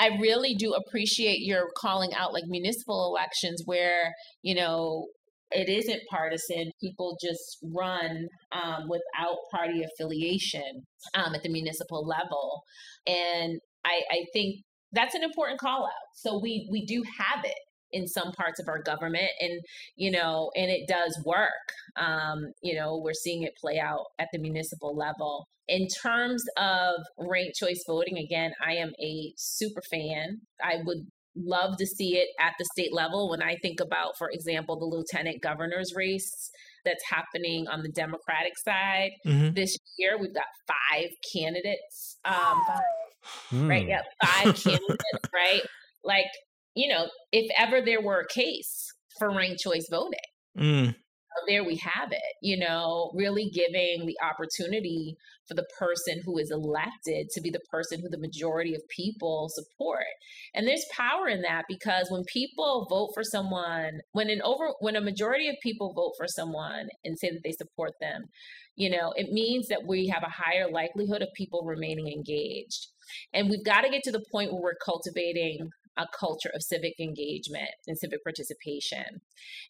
[0.00, 5.08] I really do appreciate your calling out like municipal elections where, you know,
[5.50, 6.70] it isn't partisan.
[6.80, 10.84] People just run um, without party affiliation
[11.14, 12.62] um, at the municipal level,
[13.06, 14.62] and I, I think
[14.92, 16.08] that's an important call out.
[16.14, 17.58] So we we do have it
[17.92, 19.60] in some parts of our government and
[19.96, 21.48] you know and it does work
[21.96, 26.94] um you know we're seeing it play out at the municipal level in terms of
[27.18, 31.06] ranked choice voting again i am a super fan i would
[31.44, 33.30] love to see it at the state level.
[33.30, 36.50] When I think about, for example, the lieutenant governor's race
[36.84, 39.54] that's happening on the Democratic side mm-hmm.
[39.54, 42.18] this year, we've got five candidates.
[42.24, 42.82] Um, five,
[43.52, 43.68] mm.
[43.68, 43.86] Right?
[43.86, 45.02] Yeah, five candidates,
[45.34, 45.62] right?
[46.04, 46.30] Like,
[46.78, 48.86] you know, if ever there were a case
[49.18, 50.18] for ranked choice voting.
[50.56, 50.94] Mm
[51.46, 55.16] there we have it, you know, really giving the opportunity
[55.46, 59.48] for the person who is elected to be the person who the majority of people
[59.50, 60.04] support.
[60.54, 64.96] And there's power in that because when people vote for someone, when an over when
[64.96, 68.26] a majority of people vote for someone and say that they support them,
[68.76, 72.88] you know, it means that we have a higher likelihood of people remaining engaged.
[73.32, 76.94] And we've got to get to the point where we're cultivating a culture of civic
[77.00, 79.20] engagement and civic participation.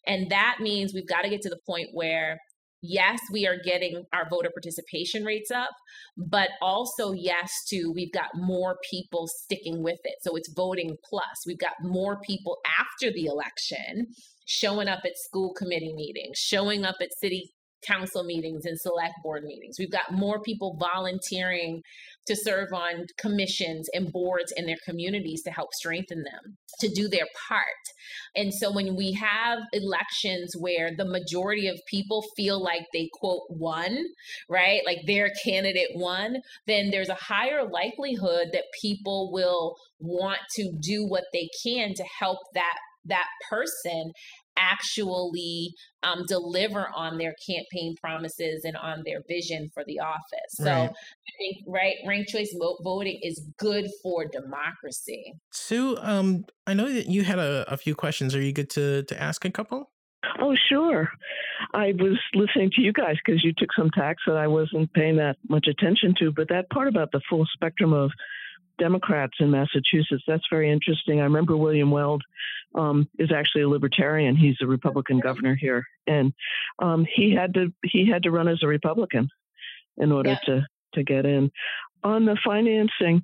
[0.07, 2.39] And that means we've got to get to the point where
[2.81, 5.71] yes, we are getting our voter participation rates up,
[6.17, 10.15] but also yes to we've got more people sticking with it.
[10.21, 11.43] So it's voting plus.
[11.45, 14.07] We've got more people after the election
[14.45, 17.51] showing up at school committee meetings, showing up at city
[17.85, 19.77] council meetings and select board meetings.
[19.79, 21.81] We've got more people volunteering
[22.29, 27.07] to serve on commissions and boards in their communities to help strengthen them, to do
[27.07, 27.65] their part.
[28.35, 33.47] And so when we have elections where the majority of people feel like they quote
[33.49, 33.97] won,
[34.47, 34.81] right?
[34.85, 41.07] Like their candidate won, then there's a higher likelihood that people will want to do
[41.07, 44.11] what they can to help that that person
[44.59, 50.51] actually um, deliver on their campaign promises and on their vision for the office.
[50.51, 50.89] So right.
[50.89, 55.33] I think right ranked choice voting is good for democracy.
[55.51, 58.35] Sue, um, I know that you had a, a few questions.
[58.35, 59.91] Are you good to to ask a couple?
[60.41, 61.09] Oh, sure.
[61.73, 65.17] I was listening to you guys because you took some tacks that I wasn't paying
[65.17, 68.11] that much attention to, but that part about the full spectrum of
[68.79, 70.23] Democrats in Massachusetts.
[70.27, 71.19] That's very interesting.
[71.19, 72.23] I remember William Weld
[72.75, 74.35] um, is actually a libertarian.
[74.35, 76.33] He's a Republican governor here, and
[76.79, 79.29] um, he had to he had to run as a Republican
[79.97, 80.39] in order yeah.
[80.45, 81.51] to to get in.
[82.03, 83.21] On the financing,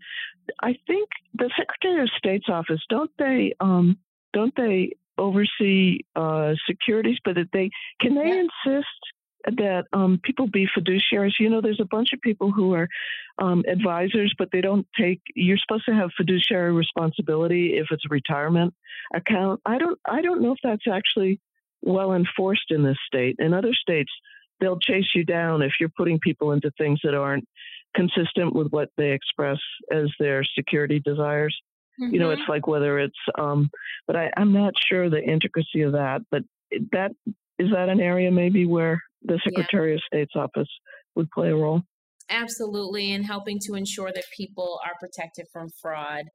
[0.62, 3.97] I think the Secretary of State's office don't they um,
[4.34, 7.70] don't they oversee uh, securities, but that they
[8.01, 8.43] can they yeah.
[8.66, 8.88] insist
[9.46, 11.34] that um, people be fiduciaries.
[11.39, 12.88] You know, there's a bunch of people who are
[13.39, 15.22] um, advisors, but they don't take.
[15.36, 18.74] You're supposed to have fiduciary responsibility if it's a retirement
[19.14, 19.62] account.
[19.66, 20.00] I don't.
[20.06, 21.39] I don't know if that's actually
[21.82, 23.36] well enforced in this state.
[23.39, 24.12] In other states,
[24.60, 27.48] they'll chase you down if you're putting people into things that aren't
[27.96, 29.58] consistent with what they express
[29.91, 31.56] as their security desires.
[32.02, 32.14] Mm-hmm.
[32.14, 32.52] You know, it's mm-hmm.
[32.52, 33.14] like whether it's.
[33.38, 33.70] Um,
[34.08, 36.22] but I, I'm not sure the intricacy of that.
[36.32, 36.43] But
[36.91, 37.12] that
[37.60, 39.95] is that an area maybe where the Secretary yeah.
[39.95, 40.70] of State's office
[41.16, 41.82] would play a role.
[42.30, 46.26] Absolutely, in helping to ensure that people are protected from fraud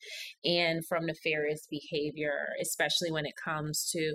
[0.44, 4.14] and from nefarious behavior, especially when it comes to,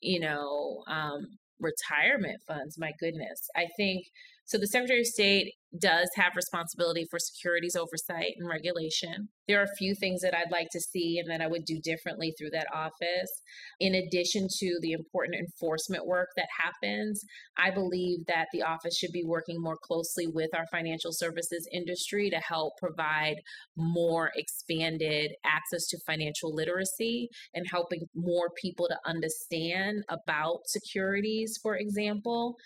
[0.00, 1.26] you know, um,
[1.58, 2.78] retirement funds.
[2.78, 4.06] My goodness, I think
[4.46, 4.58] so.
[4.58, 9.28] The Secretary of State does have responsibility for securities oversight and regulation.
[9.48, 11.78] There are a few things that I'd like to see and that I would do
[11.82, 13.30] differently through that office.
[13.78, 17.22] In addition to the important enforcement work that happens,
[17.56, 22.30] I believe that the office should be working more closely with our financial services industry
[22.30, 23.36] to help provide
[23.76, 31.76] more expanded access to financial literacy and helping more people to understand about securities, for
[31.76, 32.56] example,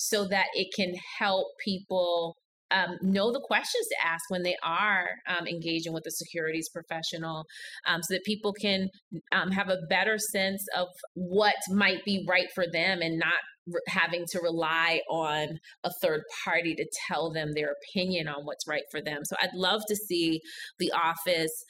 [0.00, 2.34] so that it can help people
[2.70, 7.44] um, know the questions to ask when they are um, engaging with a securities professional
[7.86, 8.88] um, so that people can
[9.32, 13.80] um, have a better sense of what might be right for them and not re-
[13.88, 18.84] having to rely on a third party to tell them their opinion on what's right
[18.90, 19.20] for them.
[19.24, 20.40] So I'd love to see
[20.78, 21.64] the office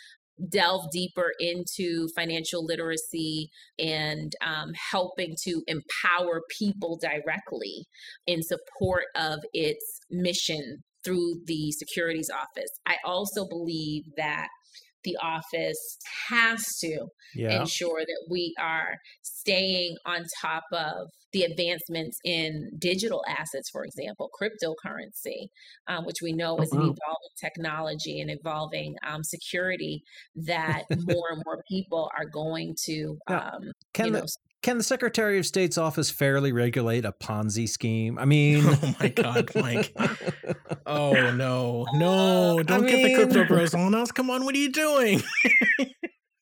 [0.49, 7.85] delve deeper into financial literacy and um, helping to empower people directly
[8.27, 12.71] in support of its mission through the securities office.
[12.87, 14.49] I also believe that
[15.05, 15.99] the office
[16.29, 17.61] has to yeah.
[17.61, 24.31] ensure that we are staying on top of the advancements in digital assets, for example,
[24.41, 25.49] cryptocurrency,
[25.87, 26.97] um, which we know is an evolving
[27.41, 30.03] technology and evolving um, security
[30.35, 34.25] that more and more people are going to, um, you know,
[34.63, 38.19] can the Secretary of State's office fairly regulate a Ponzi scheme?
[38.19, 39.95] I mean, oh my God, Mike.
[40.87, 43.09] oh no, no, don't I get mean...
[43.09, 44.13] the crypto bros on us.
[44.13, 45.23] Come on, what are you doing?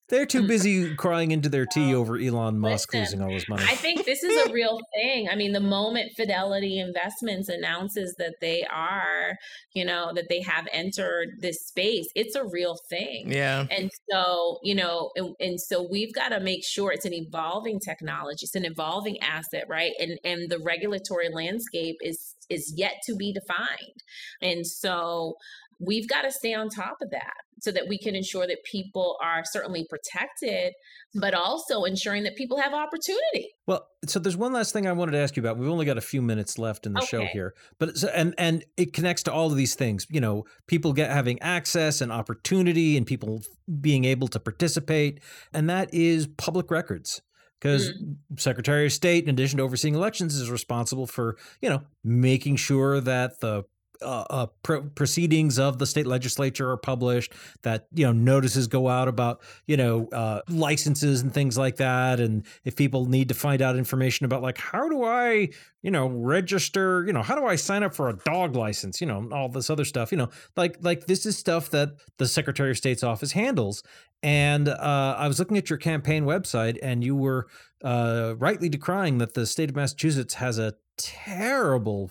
[0.08, 0.48] They're too mm.
[0.48, 3.64] busy crying into their tea over Elon Musk Listen, losing all his money.
[3.64, 5.28] I think this is a real thing.
[5.28, 9.36] I mean, the moment Fidelity Investments announces that they are,
[9.74, 13.30] you know, that they have entered this space, it's a real thing.
[13.30, 13.66] Yeah.
[13.70, 17.78] And so, you know, and, and so we've got to make sure it's an evolving
[17.78, 19.92] technology, it's an evolving asset, right?
[20.00, 24.02] And and the regulatory landscape is is yet to be defined.
[24.40, 25.36] And so
[25.80, 29.16] we've got to stay on top of that so that we can ensure that people
[29.22, 30.72] are certainly protected,
[31.14, 33.50] but also ensuring that people have opportunity.
[33.66, 35.58] Well, so there's one last thing I wanted to ask you about.
[35.58, 37.06] We've only got a few minutes left in the okay.
[37.06, 40.06] show here, but and and it connects to all of these things.
[40.10, 43.42] You know, people get having access and opportunity, and people
[43.80, 45.20] being able to participate,
[45.52, 47.20] and that is public records
[47.60, 48.36] because mm-hmm.
[48.36, 53.00] Secretary of State, in addition to overseeing elections, is responsible for you know making sure
[53.00, 53.64] that the
[54.02, 54.46] uh, uh,
[54.94, 57.32] proceedings of the state legislature are published,
[57.62, 62.20] that you know notices go out about you know uh, licenses and things like that,
[62.20, 65.48] and if people need to find out information about like how do I
[65.82, 69.06] you know register, you know how do I sign up for a dog license, you
[69.06, 72.70] know all this other stuff, you know like like this is stuff that the Secretary
[72.70, 73.82] of State's office handles,
[74.22, 77.46] and uh, I was looking at your campaign website, and you were
[77.82, 82.10] uh, rightly decrying that the state of Massachusetts has a terrible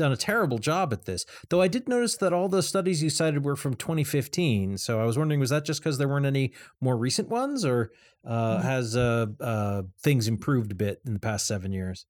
[0.00, 1.24] done a terrible job at this.
[1.48, 4.78] Though I did notice that all the studies you cited were from 2015.
[4.78, 7.92] So I was wondering, was that just because there weren't any more recent ones, or
[8.26, 8.66] uh, mm-hmm.
[8.66, 12.06] has uh, uh, things improved a bit in the past seven years?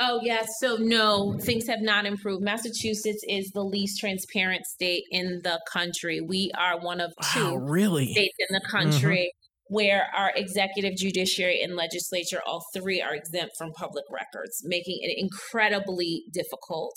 [0.00, 0.48] Oh, yes.
[0.58, 2.42] So, no, things have not improved.
[2.42, 6.20] Massachusetts is the least transparent state in the country.
[6.20, 8.10] We are one of two wow, really?
[8.10, 8.76] states in the mm-hmm.
[8.76, 9.43] country mm-hmm.
[9.68, 15.16] Where our executive, judiciary, and legislature, all three are exempt from public records, making it
[15.18, 16.94] incredibly difficult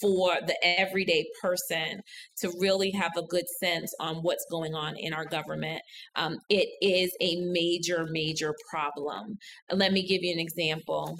[0.00, 2.00] for the everyday person
[2.38, 5.80] to really have a good sense on what's going on in our government.
[6.16, 9.36] Um, it is a major, major problem.
[9.70, 11.16] Let me give you an example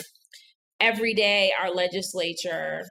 [0.83, 2.83] every day our legislature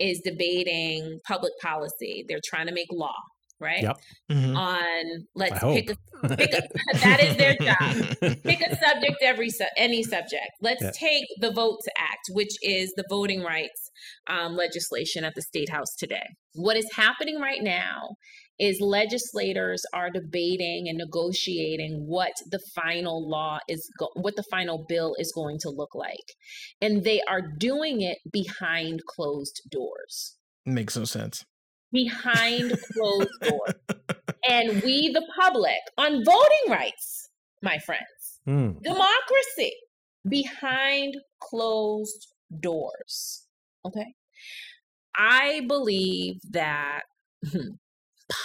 [0.00, 2.24] is debating public policy.
[2.28, 3.14] They're trying to make law,
[3.60, 3.82] right?
[3.82, 3.96] Yep.
[4.30, 4.56] Mm-hmm.
[4.56, 8.42] On let's pick a, pick a that is their job.
[8.42, 10.50] pick a subject every su- any subject.
[10.60, 10.90] Let's yeah.
[10.98, 13.90] take the VOTES Act, which is the voting rights
[14.28, 16.26] um, legislation at the state house today.
[16.54, 18.16] What is happening right now
[18.58, 24.84] is legislators are debating and negotiating what the final law is go- what the final
[24.88, 26.34] bill is going to look like
[26.80, 30.36] and they are doing it behind closed doors
[30.66, 31.44] makes no sense
[31.92, 33.74] behind closed doors
[34.48, 37.30] and we the public on voting rights
[37.62, 38.80] my friends mm.
[38.82, 39.72] democracy
[40.28, 42.28] behind closed
[42.60, 43.46] doors
[43.86, 44.14] okay
[45.16, 47.02] i believe that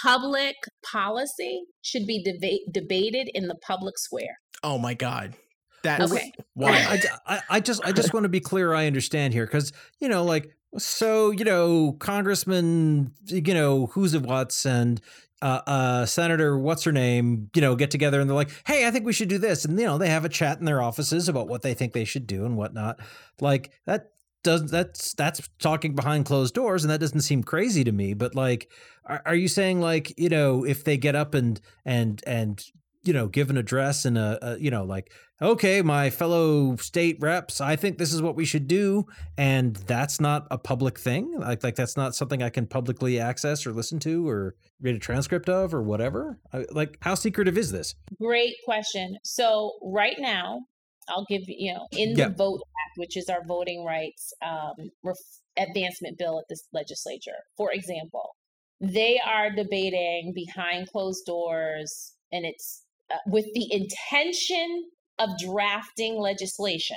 [0.02, 4.38] public policy should be deba- debated in the public square.
[4.62, 5.34] Oh my God.
[5.82, 6.32] That's okay.
[6.54, 8.72] why I, I, I just I just want to be clear.
[8.72, 9.70] I understand here because
[10.00, 10.48] you know, like,
[10.78, 15.00] so you know, Congressman, you know, who's of what's and
[15.42, 18.90] uh, uh, Senator, what's her name, you know, get together and they're like, hey, I
[18.90, 19.66] think we should do this.
[19.66, 22.06] And, you know, they have a chat in their offices about what they think they
[22.06, 22.98] should do and whatnot.
[23.42, 24.12] Like that
[24.42, 28.34] does that's that's talking behind closed doors and that doesn't seem crazy to me but
[28.34, 28.70] like
[29.06, 32.62] are, are you saying like you know if they get up and and and
[33.04, 37.18] you know give an address and a, a, you know like okay my fellow state
[37.20, 41.34] reps i think this is what we should do and that's not a public thing?
[41.38, 44.98] Like like that's not something i can publicly access or listen to or read a
[44.98, 46.38] transcript of or whatever?
[46.52, 47.94] I, like how secretive is this?
[48.20, 49.18] Great question.
[49.24, 50.60] So right now
[51.08, 55.16] I'll give you know in the VOTES Act, which is our voting rights um, ref-
[55.58, 57.38] advancement bill at this legislature.
[57.56, 58.36] For example,
[58.80, 62.83] they are debating behind closed doors, and it's uh,
[63.26, 64.84] with the intention
[65.18, 66.96] of drafting legislation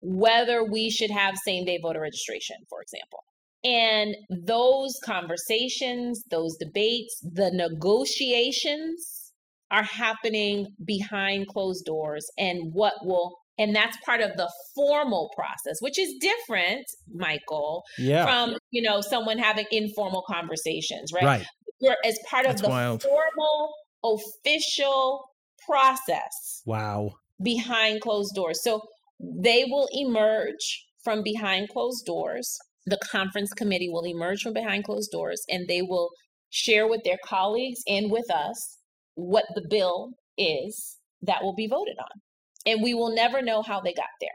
[0.00, 3.24] whether we should have same day voter registration, for example.
[3.64, 4.14] And
[4.46, 9.32] those conversations, those debates, the negotiations
[9.70, 15.76] are happening behind closed doors and what will and that's part of the formal process
[15.80, 18.24] which is different michael yeah.
[18.24, 21.46] from you know someone having informal conversations right, right.
[21.82, 23.02] We're, as part that's of the wild.
[23.02, 23.74] formal
[24.04, 25.30] official
[25.66, 27.10] process wow
[27.42, 28.80] behind closed doors so
[29.20, 35.10] they will emerge from behind closed doors the conference committee will emerge from behind closed
[35.10, 36.10] doors and they will
[36.50, 38.78] share with their colleagues and with us
[39.14, 42.20] what the bill is that will be voted on.
[42.66, 44.30] And we will never know how they got there.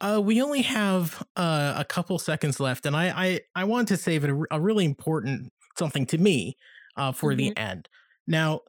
[0.00, 3.96] Uh, we only have uh, a couple seconds left, and I I, I want to
[3.96, 6.56] save it a, a really important something to me
[6.96, 7.38] uh, for mm-hmm.
[7.38, 7.88] the end.
[8.26, 8.60] Now,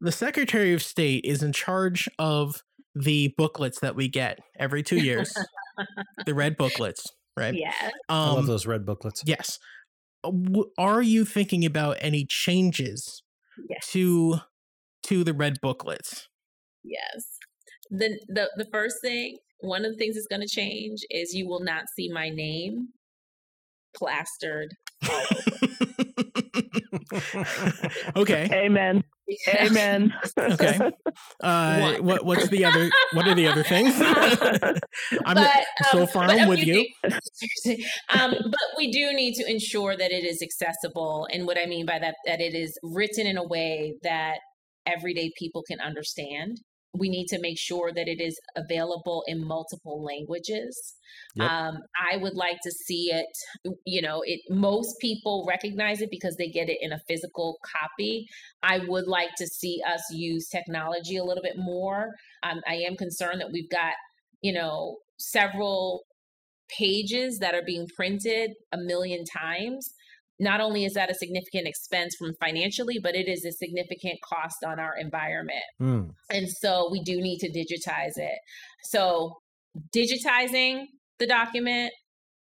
[0.00, 2.62] the Secretary of State is in charge of
[2.94, 5.34] the booklets that we get every two years,
[6.26, 7.06] the red booklets,
[7.36, 7.54] right?
[7.54, 7.72] Yeah.
[8.08, 9.22] Um, I love those red booklets.
[9.24, 9.58] Yes.
[10.22, 10.32] Uh,
[10.78, 13.22] are you thinking about any changes
[13.68, 13.90] yes.
[13.92, 14.38] to
[15.04, 16.28] to the red booklets?
[16.82, 17.24] Yes.
[17.90, 21.48] The the the first thing, one of the things that's going to change is you
[21.48, 22.88] will not see my name
[23.96, 24.74] plastered
[28.16, 28.48] okay.
[28.52, 29.04] Amen.
[29.48, 30.14] Amen.
[30.38, 30.92] okay.
[31.40, 32.90] Uh, what what's the other?
[33.12, 33.94] What are the other things?
[34.00, 36.86] I'm but, um, so far I'm with you.
[38.08, 41.86] um, but we do need to ensure that it is accessible, and what I mean
[41.86, 44.38] by that, that it is written in a way that
[44.86, 46.60] everyday people can understand.
[46.96, 50.94] We need to make sure that it is available in multiple languages.
[51.34, 51.50] Yep.
[51.50, 51.78] Um,
[52.12, 53.26] I would like to see it.
[53.84, 58.26] You know, it most people recognize it because they get it in a physical copy.
[58.62, 62.10] I would like to see us use technology a little bit more.
[62.42, 63.94] Um, I am concerned that we've got
[64.40, 66.04] you know several
[66.78, 69.92] pages that are being printed a million times
[70.40, 74.64] not only is that a significant expense from financially, but it is a significant cost
[74.66, 75.64] on our environment.
[75.80, 76.10] Mm.
[76.30, 78.38] And so we do need to digitize it.
[78.84, 79.36] So
[79.94, 80.86] digitizing
[81.18, 81.92] the document,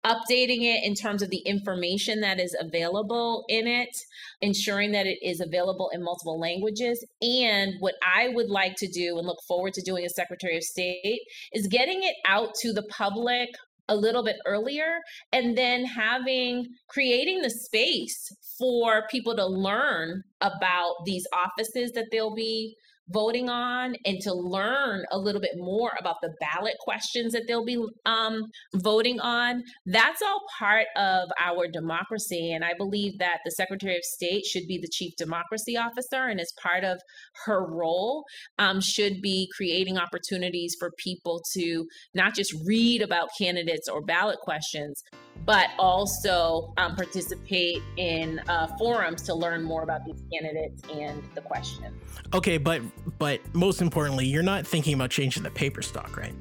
[0.05, 3.95] updating it in terms of the information that is available in it,
[4.41, 7.05] ensuring that it is available in multiple languages.
[7.21, 10.63] And what I would like to do and look forward to doing as Secretary of
[10.63, 11.21] State
[11.53, 13.49] is getting it out to the public
[13.87, 14.99] a little bit earlier
[15.31, 22.35] and then having creating the space for people to learn about these offices that they'll
[22.35, 22.75] be
[23.11, 27.65] voting on and to learn a little bit more about the ballot questions that they'll
[27.65, 28.43] be um,
[28.75, 29.63] voting on.
[29.85, 32.51] That's all part of our democracy.
[32.53, 36.39] And I believe that the Secretary of State should be the Chief Democracy Officer, and
[36.39, 36.99] as part of
[37.45, 38.23] her role,
[38.59, 44.39] um, should be creating opportunities for people to not just read about candidates or ballot
[44.39, 45.03] questions,
[45.45, 51.41] but also um, participate in uh, forums to learn more about these candidates and the
[51.41, 51.93] question.
[52.33, 52.81] Okay, but
[53.17, 56.33] but most importantly, you're not thinking about changing the paper stock, right?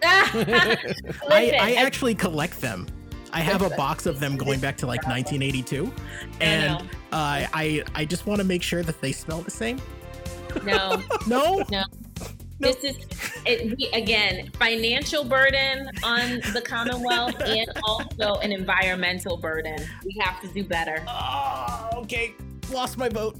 [0.02, 2.86] I, I actually collect them.
[3.32, 5.92] I have a box of them going back to like 1982,
[6.40, 9.80] and uh, I I just want to make sure that they smell the same.
[10.64, 11.84] No, no, no.
[12.60, 12.96] This is
[13.46, 19.78] it, again financial burden on the Commonwealth and also an environmental burden.
[20.04, 21.04] We have to do better.
[21.06, 22.34] Oh, okay.
[22.72, 23.36] Lost my vote.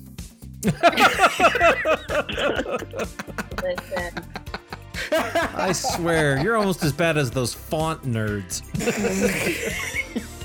[3.63, 4.25] Listen.
[5.11, 8.63] I swear, you're almost as bad as those font nerds.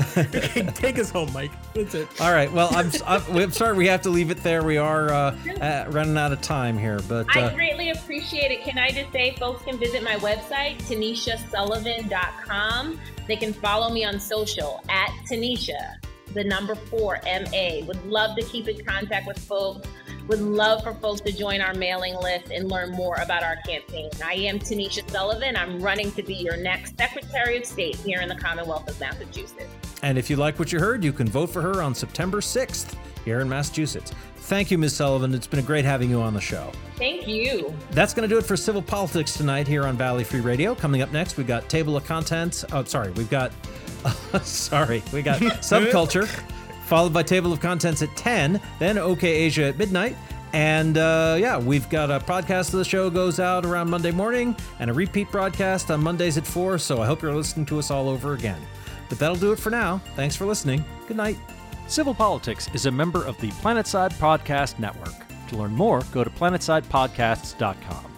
[0.74, 1.52] Take us home, Mike.
[1.74, 2.08] That's it.
[2.20, 2.50] All right.
[2.52, 4.62] Well, I'm, I'm, I'm, sorry we have to leave it there.
[4.62, 8.62] We are uh, running out of time here, but uh, I greatly appreciate it.
[8.62, 13.00] Can I just say, folks can visit my website, TanishaSullivan.com.
[13.26, 15.96] They can follow me on social at Tanisha,
[16.34, 17.84] the number four MA.
[17.86, 19.88] Would love to keep in contact with folks.
[20.28, 24.10] Would love for folks to join our mailing list and learn more about our campaign.
[24.24, 25.56] I am Tanisha Sullivan.
[25.56, 29.89] I'm running to be your next Secretary of State here in the Commonwealth of Massachusetts.
[30.02, 32.96] And if you like what you heard, you can vote for her on September 6th
[33.24, 34.12] here in Massachusetts.
[34.36, 34.96] Thank you, Ms.
[34.96, 35.34] Sullivan.
[35.34, 36.72] It's been a great having you on the show.
[36.96, 37.74] Thank you.
[37.92, 40.74] That's going to do it for Civil Politics tonight here on Valley Free Radio.
[40.74, 42.64] Coming up next, we've got Table of Contents.
[42.72, 43.52] Oh, sorry, we've got.
[44.42, 46.26] sorry, we got Subculture,
[46.86, 50.16] followed by Table of Contents at 10, then OK Asia at midnight.
[50.52, 54.56] And uh, yeah, we've got a podcast of the show goes out around Monday morning
[54.80, 56.78] and a repeat broadcast on Mondays at 4.
[56.78, 58.60] So I hope you're listening to us all over again.
[59.10, 60.00] But that'll do it for now.
[60.16, 60.82] Thanks for listening.
[61.06, 61.36] Good night.
[61.88, 65.26] Civil Politics is a member of the Planetside Podcast Network.
[65.48, 68.09] To learn more, go to planetsidepodcasts.com.